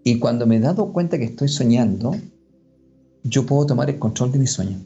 [0.05, 2.15] Y cuando me he dado cuenta que estoy soñando,
[3.25, 4.79] yo puedo tomar el control de mi sueño.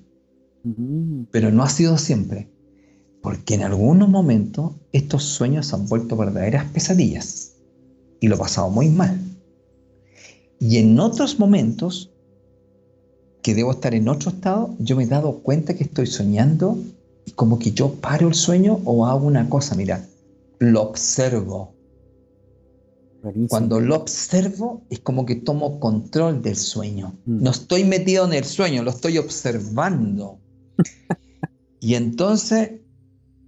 [0.63, 1.25] Mm.
[1.33, 2.49] Pero no ha sido siempre,
[3.21, 7.57] porque en algunos momentos estos sueños se han vuelto verdaderas pesadillas
[8.21, 9.19] y lo he pasado muy mal.
[10.61, 12.13] Y en otros momentos,
[13.43, 16.79] que debo estar en otro estado, yo me he dado cuenta que estoy soñando
[17.35, 20.05] como que yo paro el sueño o hago una cosa, mira,
[20.59, 21.75] lo observo.
[23.49, 27.19] Cuando lo observo es como que tomo control del sueño.
[27.27, 27.43] Mm.
[27.43, 30.41] No estoy metido en el sueño, lo estoy observando.
[31.81, 32.73] y entonces,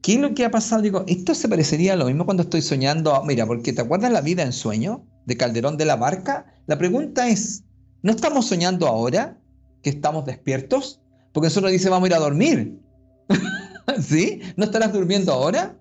[0.03, 0.83] ¿qué es lo que ha pasado?
[0.83, 3.23] Digo, esto se parecería a lo mismo cuando estoy soñando.
[3.25, 6.55] Mira, porque ¿te acuerdas la vida en sueño de Calderón de la Barca?
[6.67, 7.65] La pregunta es,
[8.03, 9.39] ¿no estamos soñando ahora
[9.83, 11.01] que estamos despiertos?
[11.33, 12.81] Porque nosotros dice vamos a ir a dormir.
[14.01, 14.41] ¿Sí?
[14.57, 15.77] ¿No estarás durmiendo ahora?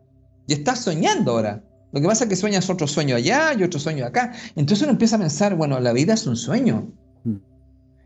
[0.47, 1.64] Y estás soñando ahora.
[1.92, 4.34] Lo que pasa es que sueñas otro sueño allá y otro sueño acá.
[4.56, 6.92] Entonces uno empieza a pensar, bueno, la vida es un sueño.
[7.24, 7.38] Hmm.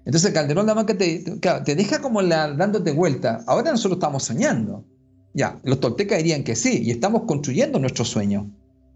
[0.05, 1.23] Entonces Calderón la Banca te,
[1.65, 3.43] te deja como la, dándote vuelta.
[3.47, 4.85] Ahora nosotros estamos soñando.
[5.33, 8.51] Ya, los toltecas dirían que sí, y estamos construyendo nuestro sueño.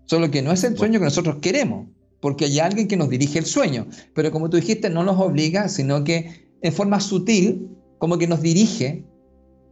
[0.06, 1.88] Solo que no es el sueño que nosotros queremos,
[2.22, 3.88] porque hay alguien que nos dirige el sueño.
[4.14, 8.42] Pero como tú dijiste, no nos obliga, sino que en forma sutil, como que nos
[8.42, 9.04] dirige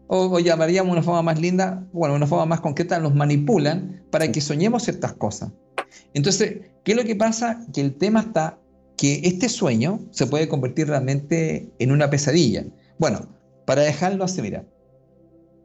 [0.07, 4.41] o, llamaríamos una forma más linda, bueno, una forma más concreta, nos manipulan para que
[4.41, 5.51] soñemos ciertas cosas.
[6.13, 7.65] Entonces, ¿qué es lo que pasa?
[7.73, 8.59] Que el tema está
[8.97, 12.65] que este sueño se puede convertir realmente en una pesadilla.
[12.97, 13.27] Bueno,
[13.65, 14.65] para dejarlo así, mira,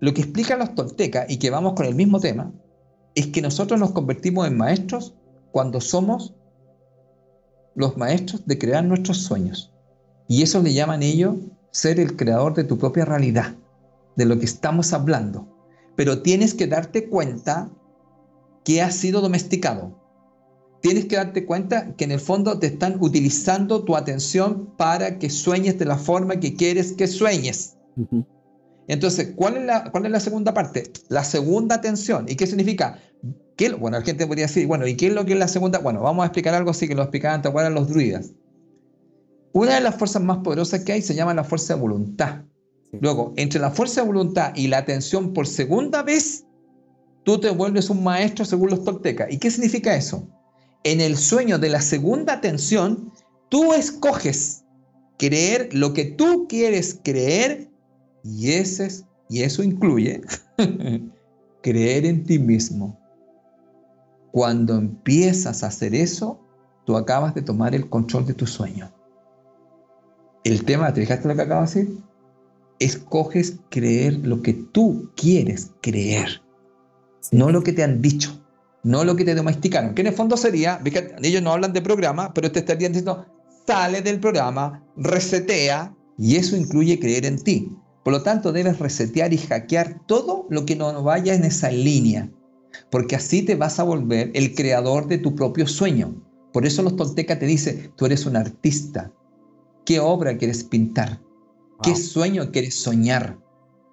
[0.01, 2.53] lo que explican los toltecas y que vamos con el mismo tema
[3.15, 5.15] es que nosotros nos convertimos en maestros
[5.53, 6.35] cuando somos
[7.75, 9.73] los maestros de crear nuestros sueños.
[10.29, 11.37] Y eso le llaman ellos
[11.71, 13.55] ser el creador de tu propia realidad
[14.17, 15.49] de lo que estamos hablando,
[15.97, 17.71] pero tienes que darte cuenta
[18.65, 19.99] que has sido domesticado.
[20.83, 25.29] Tienes que darte cuenta que en el fondo te están utilizando tu atención para que
[25.29, 27.77] sueñes de la forma que quieres que sueñes.
[28.89, 30.91] Entonces, ¿cuál es, la, ¿cuál es la segunda parte?
[31.09, 32.27] La segunda atención.
[32.29, 32.99] ¿Y qué significa?
[33.57, 35.81] ¿Qué, bueno, la gente podría decir, bueno, ¿y qué es lo que es la segunda?
[35.81, 38.33] Bueno, vamos a explicar algo así que lo explicaban, ¿te los druidas?
[39.53, 42.45] Una de las fuerzas más poderosas que hay se llama la fuerza de voluntad.
[42.93, 46.45] Luego, entre la fuerza de voluntad y la atención por segunda vez,
[47.25, 49.31] tú te vuelves un maestro según los toltecas.
[49.31, 50.27] ¿Y qué significa eso?
[50.83, 53.13] En el sueño de la segunda atención,
[53.49, 54.65] tú escoges
[55.19, 57.69] creer lo que tú quieres creer
[58.25, 60.23] y, ese y eso incluye
[61.63, 62.99] creer en ti mismo.
[64.33, 66.41] Cuando empiezas a hacer eso,
[66.87, 68.91] tú acabas de tomar el control de tu sueño.
[70.45, 72.10] El tema, ¿te fijaste lo que acabo de decir?
[72.81, 76.43] Escoges creer lo que tú quieres creer,
[77.31, 78.43] no lo que te han dicho,
[78.83, 80.81] no lo que te domesticaron, que en el fondo sería,
[81.23, 83.27] ellos no hablan de programa, pero te estarían diciendo,
[83.67, 87.73] sale del programa, resetea, y eso incluye creer en ti.
[88.05, 92.31] Por lo tanto, debes resetear y hackear todo lo que no vaya en esa línea,
[92.91, 96.15] porque así te vas a volver el creador de tu propio sueño.
[96.53, 99.13] Por eso los toltecas te dicen, tú eres un artista.
[99.85, 101.21] ¿Qué obra quieres pintar?
[101.83, 103.39] ¿Qué sueño quieres soñar?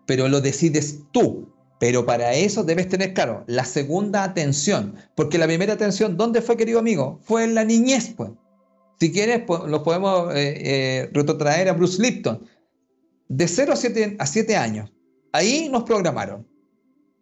[0.06, 1.54] Pero lo decides tú.
[1.80, 6.58] Pero para eso debes tener claro la segunda atención, porque la primera atención, ¿dónde fue,
[6.58, 7.20] querido amigo?
[7.22, 8.32] Fue en la niñez, pues.
[9.00, 12.42] Si quieres, pues, lo podemos eh, eh, retrotraer a Bruce Lipton.
[13.30, 14.92] De 0 a 7, a 7 años,
[15.34, 16.48] ahí nos programaron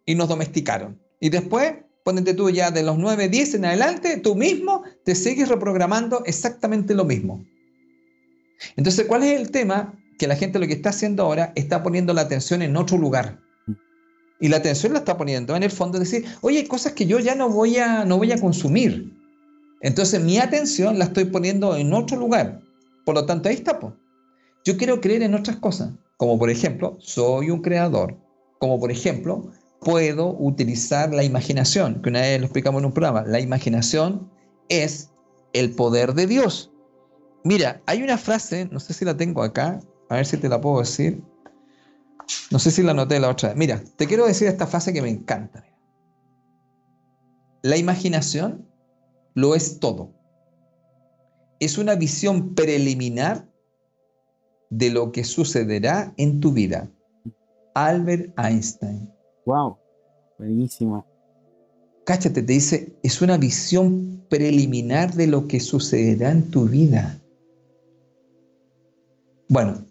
[0.06, 1.02] y nos domesticaron.
[1.20, 1.74] Y después,
[2.06, 6.94] ponete tú ya de los 9, 10 en adelante, tú mismo te sigues reprogramando exactamente
[6.94, 7.44] lo mismo.
[8.78, 10.00] Entonces, ¿cuál es el tema?
[10.18, 13.40] Que la gente lo que está haciendo ahora está poniendo la atención en otro lugar.
[14.40, 17.06] Y la atención la está poniendo en el fondo de decir, oye, hay cosas que
[17.06, 19.14] yo ya no voy a, no voy a consumir.
[19.82, 22.62] Entonces mi atención la estoy poniendo en otro lugar.
[23.06, 23.80] Por lo tanto, ahí está.
[24.66, 28.18] Yo quiero creer en otras cosas, como por ejemplo, soy un creador,
[28.60, 33.24] como por ejemplo, puedo utilizar la imaginación, que una vez lo explicamos en un programa.
[33.28, 34.30] La imaginación
[34.70, 35.12] es
[35.54, 36.72] el poder de Dios.
[37.44, 40.62] Mira, hay una frase, no sé si la tengo acá, a ver si te la
[40.62, 41.24] puedo decir.
[42.52, 43.58] No sé si la noté la otra vez.
[43.58, 45.66] Mira, te quiero decir esta frase que me encanta.
[47.62, 48.68] La imaginación
[49.34, 50.14] lo es todo.
[51.60, 53.50] Es una visión preliminar
[54.70, 56.90] de lo que sucederá en tu vida.
[57.76, 59.12] Albert Einstein.
[59.46, 59.78] Wow,
[60.38, 61.06] buenísimo.
[62.06, 67.20] Cáchate, te dice, es una visión preliminar de lo que sucederá en tu vida.
[69.50, 69.85] Bueno,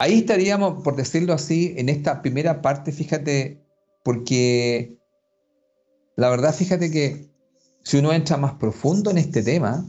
[0.00, 3.62] ahí estaríamos, por decirlo así, en esta primera parte, fíjate,
[4.02, 4.96] porque
[6.16, 7.28] la verdad, fíjate que
[7.82, 9.86] si uno entra más profundo en este tema,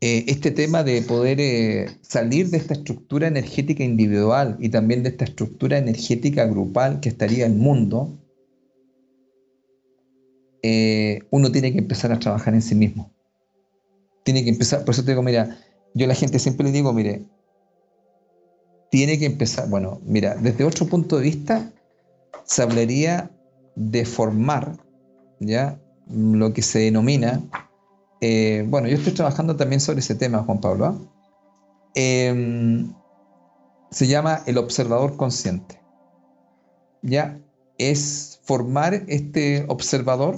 [0.00, 5.10] eh, este tema de poder eh, salir de esta estructura energética individual y también de
[5.10, 8.16] esta estructura energética grupal que estaría el mundo,
[10.62, 13.12] eh, uno tiene que empezar a trabajar en sí mismo.
[14.22, 15.58] Tiene que empezar, por eso te digo, mira,
[15.94, 17.26] yo a la gente siempre le digo, mire,
[18.90, 21.72] tiene que empezar, bueno, mira, desde otro punto de vista,
[22.44, 23.30] se hablaría
[23.76, 24.76] de formar,
[25.38, 25.80] ¿ya?
[26.08, 27.40] Lo que se denomina
[28.20, 30.86] eh, bueno, yo estoy trabajando también sobre ese tema, Juan Pablo.
[30.86, 30.98] ¿ah?
[31.94, 32.92] Em,
[33.90, 35.80] se llama el observador consciente.
[37.02, 37.40] Ya
[37.78, 40.36] es formar este observador,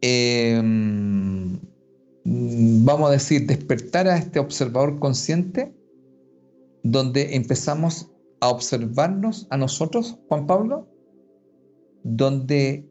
[0.00, 1.60] em,
[2.24, 5.72] vamos a decir, despertar a este observador consciente,
[6.90, 10.88] donde empezamos a observarnos a nosotros, Juan Pablo,
[12.04, 12.88] donde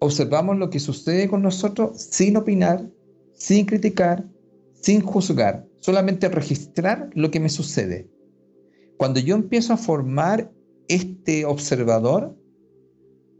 [0.00, 2.90] observamos lo que sucede con nosotros sin opinar,
[3.34, 4.28] sin criticar,
[4.74, 8.10] sin juzgar, solamente registrar lo que me sucede.
[8.96, 10.50] Cuando yo empiezo a formar
[10.88, 12.36] este observador,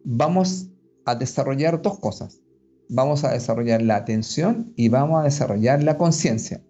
[0.04, 0.68] vamos
[1.04, 2.40] a desarrollar dos cosas.
[2.88, 6.62] Vamos a desarrollar la atención y vamos a desarrollar la conciencia.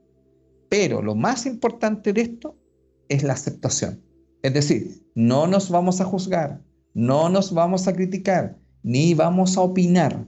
[0.70, 2.61] Pero lo más importante de esto
[3.08, 4.00] es la aceptación.
[4.42, 6.60] Es decir, no nos vamos a juzgar,
[6.94, 10.24] no nos vamos a criticar, ni vamos a opinar.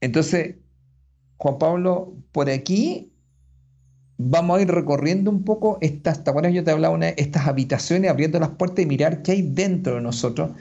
[0.00, 0.56] Entonces,
[1.36, 3.12] Juan Pablo, por aquí
[4.18, 6.52] vamos a ir recorriendo un poco estas, ¿te?
[6.52, 10.00] Yo te hablaba de estas habitaciones, abriendo las puertas y mirar qué hay dentro de
[10.00, 10.52] nosotros,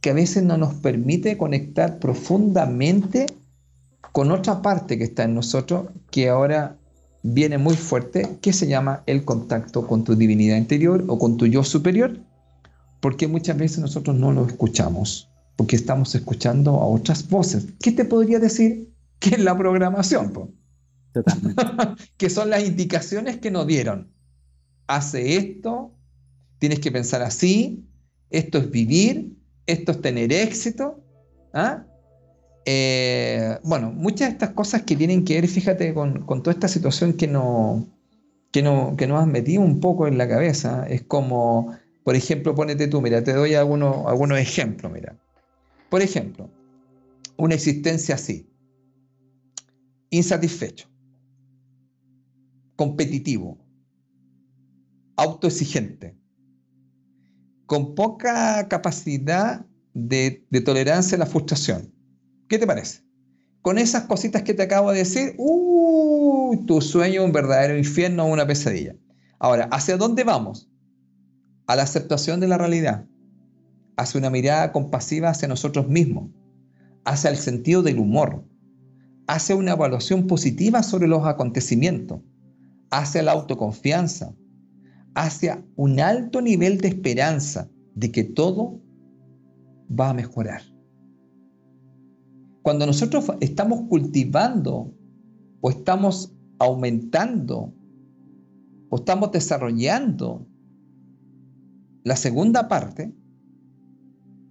[0.00, 3.26] que a veces no nos permite conectar profundamente
[4.12, 6.78] con otra parte que está en nosotros, que ahora
[7.32, 11.46] viene muy fuerte, que se llama el contacto con tu divinidad interior o con tu
[11.46, 12.18] yo superior,
[13.00, 17.66] porque muchas veces nosotros no lo escuchamos porque estamos escuchando a otras voces.
[17.80, 18.92] ¿Qué te podría decir?
[19.18, 20.30] Que es la programación,
[22.18, 24.12] que son las indicaciones que nos dieron.
[24.88, 25.94] Hace esto,
[26.58, 27.82] tienes que pensar así,
[28.28, 31.02] esto es vivir, esto es tener éxito.
[31.54, 31.86] ¿ah?
[32.68, 37.12] Eh, bueno, muchas de estas cosas que tienen que ver, fíjate, con, toda esta situación
[37.12, 37.86] que, no,
[38.50, 40.84] que, no, que nos has metido un poco en la cabeza.
[40.88, 45.16] Es como, por ejemplo, ponete tú, mira, te doy algunos, algunos ejemplos, mira.
[45.88, 46.50] Por ejemplo,
[47.36, 48.50] una existencia así,
[50.10, 50.88] insatisfecho,
[52.74, 53.58] competitivo,
[55.16, 56.16] autoexigente,
[57.66, 59.64] con poca capacidad
[59.94, 61.95] de, tolerancia a la frustración.
[62.48, 63.02] ¿Qué te parece?
[63.62, 68.32] Con esas cositas que te acabo de decir, uh, tu sueño un verdadero infierno o
[68.32, 68.94] una pesadilla.
[69.38, 70.70] Ahora, ¿hacia dónde vamos?
[71.66, 73.06] A la aceptación de la realidad
[73.96, 76.30] hacia una mirada compasiva hacia nosotros mismos,
[77.04, 78.44] hacia el sentido del humor,
[79.26, 82.20] hacia una evaluación positiva sobre los acontecimientos,
[82.90, 84.34] hacia la autoconfianza,
[85.14, 88.80] hacia un alto nivel de esperanza de que todo
[89.88, 90.62] va a mejorar.
[92.66, 94.92] Cuando nosotros estamos cultivando
[95.60, 97.72] o estamos aumentando
[98.90, 100.44] o estamos desarrollando
[102.02, 103.14] la segunda parte,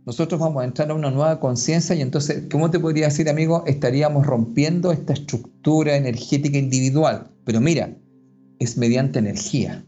[0.05, 3.65] nosotros vamos a entrar a una nueva conciencia y entonces, ¿cómo te podría decir, amigo?
[3.67, 7.29] Estaríamos rompiendo esta estructura energética individual.
[7.43, 7.97] Pero mira,
[8.59, 9.85] es mediante energía.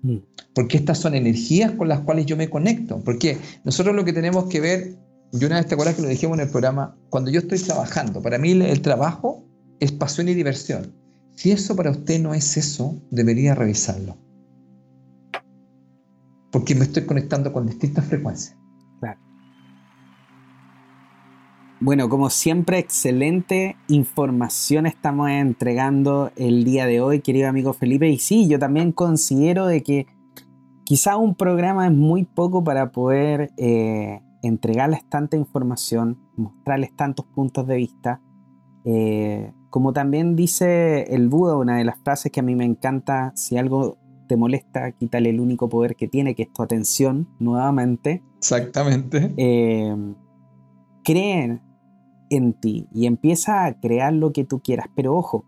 [0.00, 0.16] Mm.
[0.54, 3.02] Porque estas son energías con las cuales yo me conecto.
[3.04, 6.38] Porque nosotros lo que tenemos que ver, yo una vez te acuerdas que lo dijimos
[6.38, 9.44] en el programa, cuando yo estoy trabajando, para mí el trabajo
[9.80, 10.94] es pasión y diversión.
[11.34, 14.16] Si eso para usted no es eso, debería revisarlo.
[16.50, 18.56] Porque me estoy conectando con distintas frecuencias.
[21.80, 28.08] Bueno, como siempre, excelente información estamos entregando el día de hoy, querido amigo Felipe.
[28.08, 30.08] Y sí, yo también considero de que
[30.82, 37.66] quizá un programa es muy poco para poder eh, entregarles tanta información, mostrarles tantos puntos
[37.66, 38.20] de vista.
[38.84, 43.32] Eh, como también dice el Buda, una de las frases que a mí me encanta,
[43.34, 48.22] si algo te molesta, quítale el único poder que tiene, que es tu atención, nuevamente.
[48.38, 49.34] Exactamente.
[49.36, 50.14] Eh,
[51.02, 51.62] creen
[52.30, 54.86] en ti y empieza a crear lo que tú quieras.
[54.94, 55.44] Pero ojo,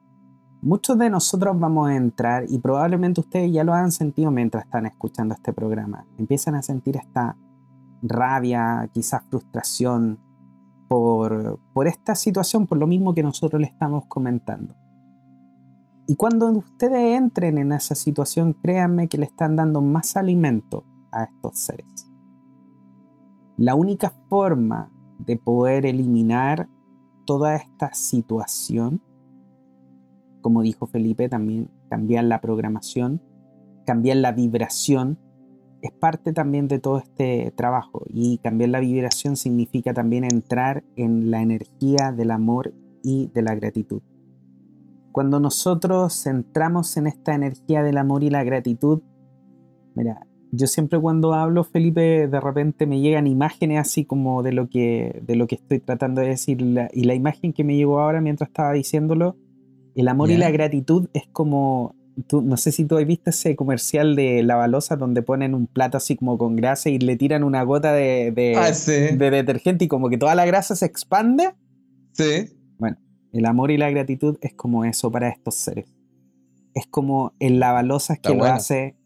[0.63, 4.87] muchos de nosotros vamos a entrar y probablemente ustedes ya lo han sentido mientras están
[4.87, 6.07] escuchando este programa.
[6.19, 7.37] Empiezan a sentir esta
[8.03, 10.19] rabia, quizás frustración
[10.89, 14.75] por, por esta situación, por lo mismo que nosotros le estamos comentando.
[16.07, 21.25] Y cuando ustedes entren en esa situación, créanme que le están dando más alimento a
[21.25, 22.11] estos seres.
[23.57, 26.69] La única forma de poder eliminar
[27.27, 29.01] toda esta situación,
[30.41, 33.23] como dijo Felipe, también cambiar la programación,
[33.87, 35.19] cambiar la vibración,
[35.83, 38.05] es parte también de todo este trabajo.
[38.09, 43.55] Y cambiar la vibración significa también entrar en la energía del amor y de la
[43.55, 44.03] gratitud.
[45.13, 49.03] Cuando nosotros entramos en esta energía del amor y la gratitud,
[49.95, 54.69] mira, yo siempre cuando hablo, Felipe, de repente me llegan imágenes así como de lo
[54.69, 56.61] que, de lo que estoy tratando de decir.
[56.93, 59.37] y la imagen que me llegó ahora mientras estaba diciéndolo,
[59.95, 61.95] el amor y la gratitud es como,
[62.27, 65.67] tú, no sé si tú has visto ese comercial de la balosa donde ponen un
[65.67, 69.85] plato así como con grasa y le tiran una gota de, de, ah, de detergente
[69.85, 71.55] y como que toda la grasa se expande.
[72.13, 72.51] Sí.
[72.79, 72.99] Bueno,
[73.33, 75.87] el amor y la gratitud es como eso para estos seres.
[76.75, 78.97] Es como el lavalosa que lo hace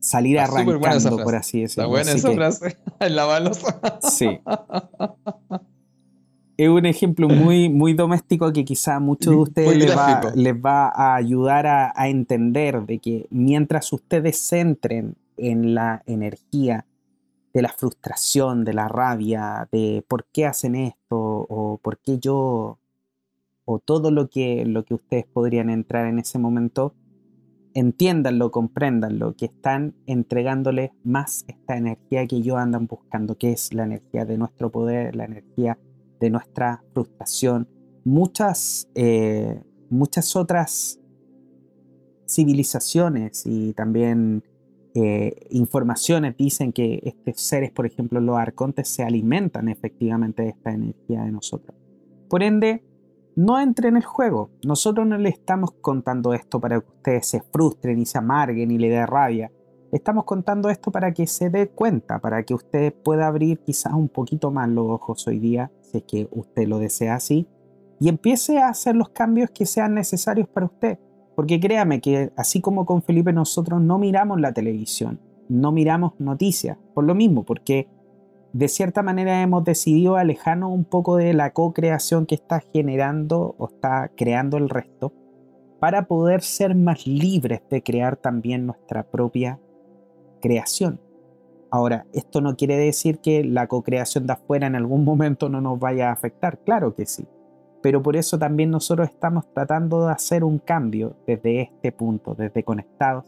[0.00, 1.84] salir arrancando, por así decirlo.
[1.84, 3.80] Está buena esa frase, en la balosa.
[4.10, 4.40] Sí.
[6.60, 10.54] Es un ejemplo muy, muy doméstico que quizá a muchos de ustedes les va, les
[10.54, 16.84] va, a ayudar a, a, entender de que mientras ustedes se centren en la energía
[17.54, 22.78] de la frustración, de la rabia, de por qué hacen esto o por qué yo,
[23.64, 26.92] o todo lo que, lo que ustedes podrían entrar en ese momento,
[27.72, 33.84] entiéndanlo, compréndanlo, que están entregándole más esta energía que ellos andan buscando, que es la
[33.84, 35.78] energía de nuestro poder, la energía
[36.20, 37.68] de nuestra frustración.
[38.04, 41.00] Muchas, eh, muchas otras
[42.28, 44.44] civilizaciones y también
[44.94, 50.72] eh, informaciones dicen que estos seres, por ejemplo, los arcontes, se alimentan efectivamente de esta
[50.72, 51.76] energía de nosotros.
[52.28, 52.84] Por ende,
[53.36, 54.50] no entre en el juego.
[54.64, 58.78] Nosotros no le estamos contando esto para que ustedes se frustren y se amarguen y
[58.78, 59.50] le dé rabia.
[59.92, 64.08] Estamos contando esto para que se dé cuenta, para que usted pueda abrir quizás un
[64.08, 67.46] poquito más los ojos hoy día, es que usted lo desea así,
[68.00, 70.98] y empiece a hacer los cambios que sean necesarios para usted.
[71.36, 76.78] Porque créame que así como con Felipe nosotros no miramos la televisión, no miramos noticias,
[76.94, 77.88] por lo mismo, porque
[78.52, 83.68] de cierta manera hemos decidido alejarnos un poco de la co-creación que está generando o
[83.68, 85.12] está creando el resto
[85.78, 89.60] para poder ser más libres de crear también nuestra propia
[90.40, 91.00] creación.
[91.70, 95.78] Ahora, esto no quiere decir que la co-creación de afuera en algún momento no nos
[95.78, 97.26] vaya a afectar, claro que sí.
[97.80, 102.64] Pero por eso también nosotros estamos tratando de hacer un cambio desde este punto, desde
[102.64, 103.24] conectados,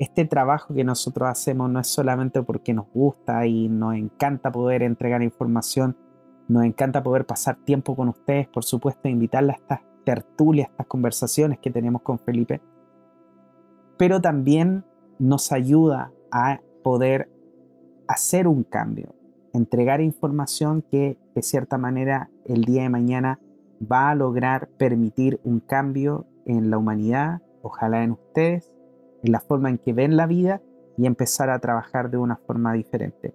[0.00, 4.82] este trabajo que nosotros hacemos no es solamente porque nos gusta y nos encanta poder
[4.82, 5.96] entregar información,
[6.48, 11.58] nos encanta poder pasar tiempo con ustedes, por supuesto, invitarles a estas tertulias, estas conversaciones
[11.58, 12.62] que tenemos con Felipe,
[13.98, 14.84] pero también
[15.18, 17.28] nos ayuda a poder
[18.10, 19.14] hacer un cambio,
[19.52, 23.38] entregar información que de cierta manera el día de mañana
[23.80, 28.74] va a lograr permitir un cambio en la humanidad, ojalá en ustedes,
[29.22, 30.60] en la forma en que ven la vida
[30.98, 33.32] y empezar a trabajar de una forma diferente.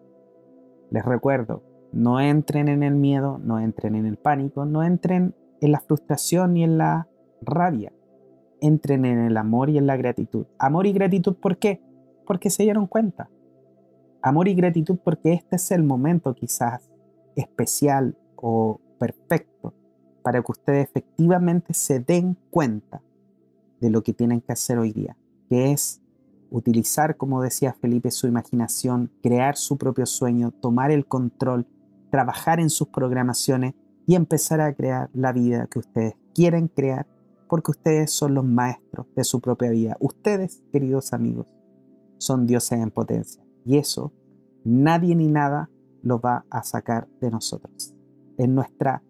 [0.92, 5.72] Les recuerdo, no entren en el miedo, no entren en el pánico, no entren en
[5.72, 7.08] la frustración ni en la
[7.42, 7.94] rabia.
[8.60, 10.48] Entren en el amor y en la gratitud.
[10.60, 11.82] Amor y gratitud, ¿por qué?
[12.26, 13.30] Porque se dieron cuenta.
[14.26, 16.90] Amor y gratitud porque este es el momento quizás
[17.36, 19.72] especial o perfecto
[20.24, 23.04] para que ustedes efectivamente se den cuenta
[23.80, 25.16] de lo que tienen que hacer hoy día,
[25.48, 26.02] que es
[26.50, 31.68] utilizar, como decía Felipe, su imaginación, crear su propio sueño, tomar el control,
[32.10, 33.76] trabajar en sus programaciones
[34.08, 37.06] y empezar a crear la vida que ustedes quieren crear,
[37.48, 39.98] porque ustedes son los maestros de su propia vida.
[40.00, 41.46] Ustedes, queridos amigos,
[42.18, 43.45] son dioses en potencia.
[43.66, 44.14] Y eso
[44.64, 45.70] nadie ni nada
[46.02, 47.94] lo va a sacar de nosotros.
[48.38, 49.02] Es nuestra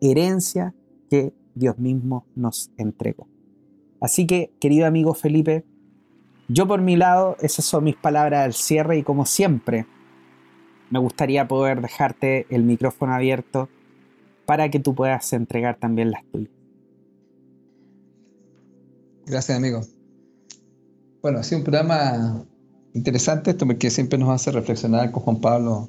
[0.00, 0.74] herencia
[1.10, 3.28] que Dios mismo nos entregó.
[4.00, 5.64] Así que, querido amigo Felipe,
[6.48, 9.86] yo por mi lado, esas son mis palabras al cierre y como siempre,
[10.90, 13.68] me gustaría poder dejarte el micrófono abierto
[14.46, 16.52] para que tú puedas entregar también las tuyas.
[19.26, 19.82] Gracias, amigo.
[21.20, 22.46] Bueno, ha sido un programa
[22.98, 25.88] interesante esto porque siempre nos hace reflexionar con Juan Pablo,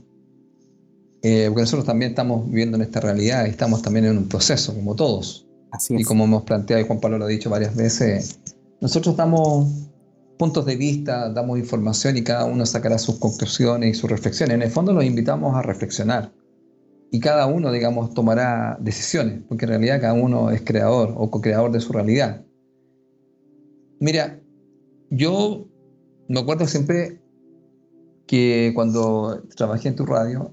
[1.21, 4.73] eh, porque nosotros también estamos viviendo en esta realidad y estamos también en un proceso,
[4.73, 5.47] como todos.
[5.71, 6.01] Así es.
[6.01, 8.39] Y como hemos planteado, y Juan Pablo lo ha dicho varias veces,
[8.81, 9.67] nosotros damos
[10.37, 14.55] puntos de vista, damos información y cada uno sacará sus conclusiones y sus reflexiones.
[14.55, 16.31] En el fondo los invitamos a reflexionar
[17.11, 21.71] y cada uno, digamos, tomará decisiones, porque en realidad cada uno es creador o co-creador
[21.71, 22.45] de su realidad.
[23.99, 24.39] Mira,
[25.09, 25.67] yo
[26.29, 27.19] me acuerdo siempre
[28.27, 30.51] que cuando trabajé en tu radio,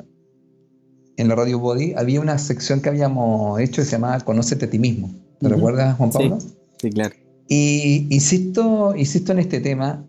[1.17, 4.71] en la radio Body, había una sección que habíamos hecho que se llamaba Conócete a
[4.71, 5.15] ti mismo.
[5.39, 6.39] ¿Te recuerdas, Juan Pablo?
[6.81, 7.15] sí, claro.
[7.49, 10.05] Y insisto, insisto en este tema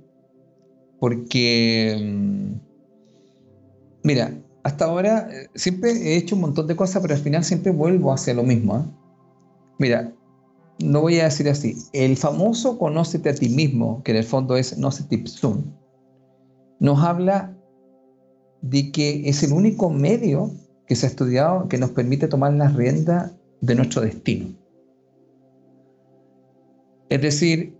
[0.99, 2.53] porque, mm,
[4.03, 4.33] mira,
[4.63, 8.11] hasta ahora eh, siempre he hecho un montón de cosas, pero al final siempre vuelvo
[8.11, 8.77] hacia lo mismo.
[8.77, 8.83] ¿eh?
[9.77, 10.13] Mira,
[10.79, 11.75] no voy a decir así.
[11.93, 15.63] El famoso conócete a ti mismo, que en el fondo es no se tipsum,
[16.79, 17.57] nos habla
[18.61, 20.51] de que es el único medio
[20.85, 24.55] que se ha estudiado que nos permite tomar las riendas de nuestro destino.
[27.09, 27.77] Es decir,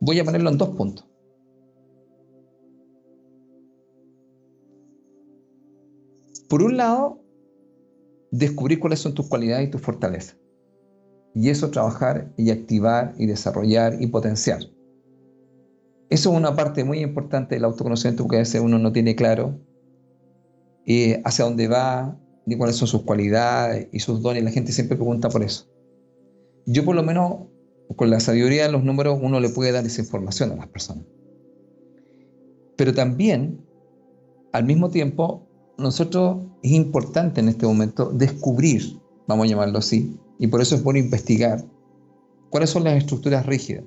[0.00, 1.06] voy a ponerlo en dos puntos.
[6.48, 7.20] Por un lado,
[8.30, 10.36] descubrir cuáles son tus cualidades y tus fortalezas.
[11.36, 14.60] Y eso trabajar y activar y desarrollar y potenciar.
[16.08, 19.60] Eso es una parte muy importante del autoconocimiento que a veces uno no tiene claro
[20.84, 24.42] eh, hacia dónde va, ni cuáles son sus cualidades y sus dones.
[24.42, 25.68] La gente siempre pregunta por eso
[26.66, 27.46] yo por lo menos
[27.94, 31.04] con la sabiduría de los números uno le puede dar esa información a las personas.
[32.76, 33.64] Pero también,
[34.52, 35.46] al mismo tiempo,
[35.78, 40.82] nosotros es importante en este momento descubrir, vamos a llamarlo así, y por eso es
[40.82, 41.64] bueno investigar
[42.50, 43.84] cuáles son las estructuras rígidas,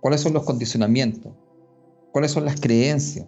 [0.00, 1.32] cuáles son los condicionamientos,
[2.12, 3.26] cuáles son las creencias,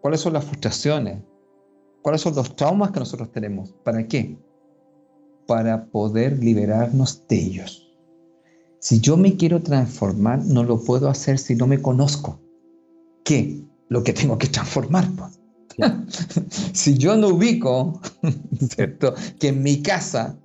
[0.00, 1.18] cuáles son las frustraciones,
[2.02, 3.72] cuáles son los traumas que nosotros tenemos.
[3.84, 4.38] ¿Para qué?
[5.48, 7.90] para poder liberarnos de ellos.
[8.80, 12.38] Si yo me quiero transformar, no lo puedo hacer si no me conozco.
[13.24, 13.64] ¿Qué?
[13.88, 15.08] Lo que tengo que transformar.
[15.16, 15.40] Pues.
[16.74, 17.98] si yo no ubico,
[18.76, 19.14] ¿cierto?
[19.40, 20.38] Que en mi casa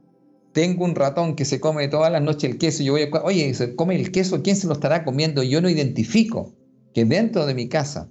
[0.54, 3.54] tengo un ratón que se come todas las noches el queso, yo voy a, oye,
[3.54, 5.44] se come el queso, ¿quién se lo estará comiendo?
[5.44, 6.54] Yo no identifico
[6.94, 8.10] que dentro de mi casa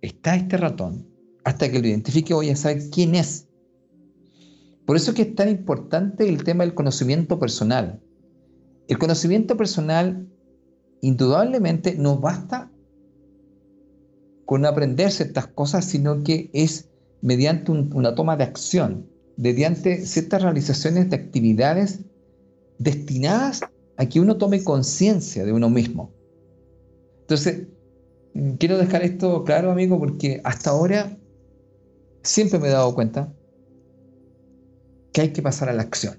[0.00, 1.06] está este ratón.
[1.44, 3.46] Hasta que lo identifique voy a saber quién es.
[4.84, 8.00] Por eso es que es tan importante el tema del conocimiento personal.
[8.88, 10.26] El conocimiento personal
[11.02, 12.70] indudablemente no basta
[14.44, 16.88] con aprender ciertas cosas, sino que es
[17.20, 22.00] mediante una toma de acción, mediante ciertas realizaciones de actividades
[22.78, 23.62] destinadas
[23.96, 26.12] a que uno tome conciencia de uno mismo.
[27.20, 27.66] Entonces,
[28.58, 31.18] quiero dejar esto claro, amigo, porque hasta ahora
[32.22, 33.32] siempre me he dado cuenta
[35.12, 36.18] que hay que pasar a la acción.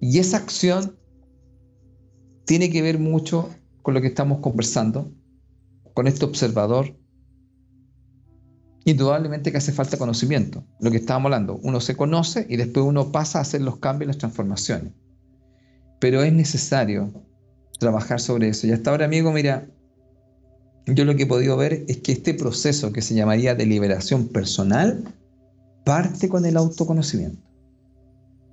[0.00, 0.96] Y esa acción
[2.44, 3.50] tiene que ver mucho
[3.82, 5.12] con lo que estamos conversando,
[5.94, 6.96] con este observador.
[8.84, 11.60] Indudablemente que hace falta conocimiento, lo que estábamos hablando.
[11.62, 14.92] Uno se conoce y después uno pasa a hacer los cambios y las transformaciones.
[15.98, 17.12] Pero es necesario
[17.78, 18.66] trabajar sobre eso.
[18.66, 19.66] Y hasta ahora, amigo, mira,
[20.86, 24.28] yo lo que he podido ver es que este proceso que se llamaría de liberación
[24.28, 25.04] personal
[25.84, 27.42] parte con el autoconocimiento.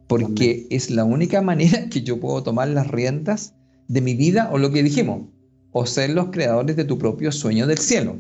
[0.07, 3.53] Porque es la única manera que yo puedo tomar las riendas
[3.87, 5.27] de mi vida o lo que dijimos,
[5.71, 8.17] o ser los creadores de tu propio sueño del cielo.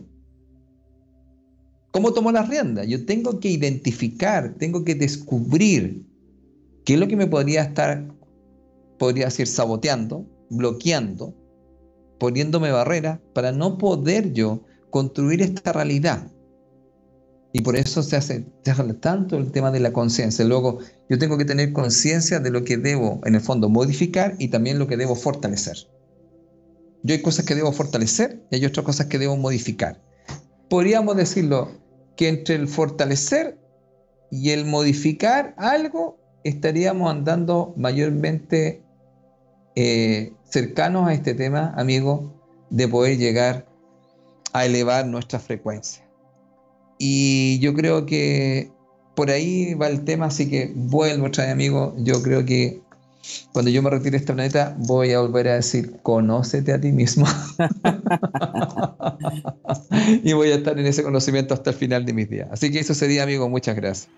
[1.97, 2.85] ¿Cómo tomo las riendas?
[2.85, 6.05] Yo tengo que identificar, tengo que descubrir
[6.85, 8.07] qué es lo que me podría estar,
[8.99, 11.33] podría decir, saboteando, bloqueando,
[12.19, 16.31] poniéndome barreras para no poder yo construir esta realidad.
[17.51, 20.45] Y por eso se hace, se hace tanto el tema de la conciencia.
[20.45, 20.77] Luego,
[21.09, 24.77] yo tengo que tener conciencia de lo que debo, en el fondo, modificar y también
[24.77, 25.77] lo que debo fortalecer.
[27.01, 29.99] Yo hay cosas que debo fortalecer y hay otras cosas que debo modificar.
[30.69, 31.86] Podríamos decirlo
[32.17, 33.57] que entre el fortalecer
[34.29, 38.81] y el modificar algo estaríamos andando mayormente
[39.75, 42.33] eh, cercanos a este tema, amigo,
[42.69, 43.67] de poder llegar
[44.51, 46.03] a elevar nuestra frecuencia.
[46.97, 48.71] Y yo creo que
[49.15, 51.95] por ahí va el tema, así que vuelvo otra vez, amigo.
[51.97, 52.81] Yo creo que
[53.51, 56.91] cuando yo me retire de este planeta, voy a volver a decir, conócete a ti
[56.91, 57.25] mismo.
[60.23, 62.47] y voy a estar en ese conocimiento hasta el final de mis días.
[62.51, 63.49] Así que eso sería, amigo.
[63.49, 64.09] Muchas gracias.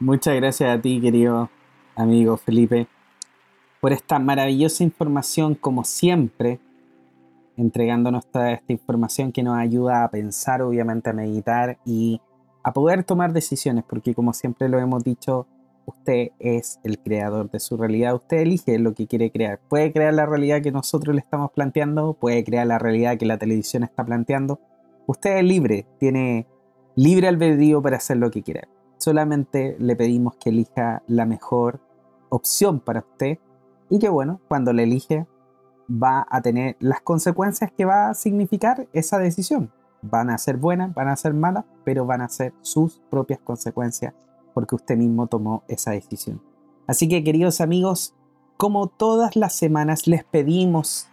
[0.00, 1.50] Muchas gracias a ti, querido
[1.98, 2.86] amigo Felipe,
[3.80, 6.60] por esta maravillosa información, como siempre,
[7.56, 12.20] entregándonos toda esta información que nos ayuda a pensar, obviamente a meditar y
[12.62, 15.46] a poder tomar decisiones, porque como siempre lo hemos dicho,
[15.88, 19.58] usted es el creador de su realidad, usted elige lo que quiere crear.
[19.68, 23.38] Puede crear la realidad que nosotros le estamos planteando, puede crear la realidad que la
[23.38, 24.60] televisión está planteando.
[25.06, 26.46] Usted es libre, tiene
[26.94, 28.68] libre albedrío para hacer lo que quiera.
[28.98, 31.80] Solamente le pedimos que elija la mejor
[32.28, 33.38] opción para usted
[33.88, 35.26] y que bueno, cuando la elige
[35.90, 39.72] va a tener las consecuencias que va a significar esa decisión.
[40.02, 44.12] Van a ser buenas, van a ser malas, pero van a ser sus propias consecuencias
[44.58, 46.42] porque usted mismo tomó esa decisión.
[46.88, 48.12] Así que queridos amigos,
[48.56, 51.06] como todas las semanas les pedimos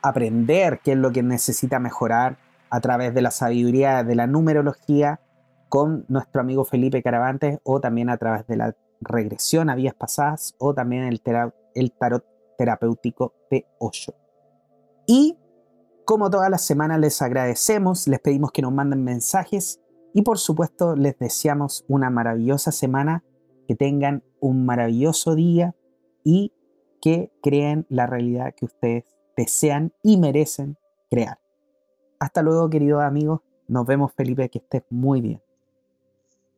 [0.05, 2.37] aprender qué es lo que necesita mejorar
[2.69, 5.21] a través de la sabiduría de la numerología
[5.71, 10.55] con nuestro amigo Felipe Caravantes o también a través de la regresión a vías pasadas
[10.59, 12.25] o también el, tarot
[12.59, 14.15] terapéutico de Osho.
[15.07, 15.39] Y
[16.05, 19.81] como todas las semanas les agradecemos, les pedimos que nos manden mensajes
[20.13, 23.25] y por supuesto les deseamos una maravillosa semana,
[23.67, 25.75] que tengan un maravilloso día
[26.23, 26.53] y
[27.01, 30.77] que creen la realidad que ustedes desean y merecen
[31.11, 31.39] crear.
[32.19, 33.41] Hasta luego, queridos amigos.
[33.69, 35.43] Nos vemos, Felipe, que estés muy bien.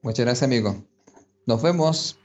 [0.02, 0.76] Muchas gracias, amigo.
[1.46, 2.18] Nos vemos.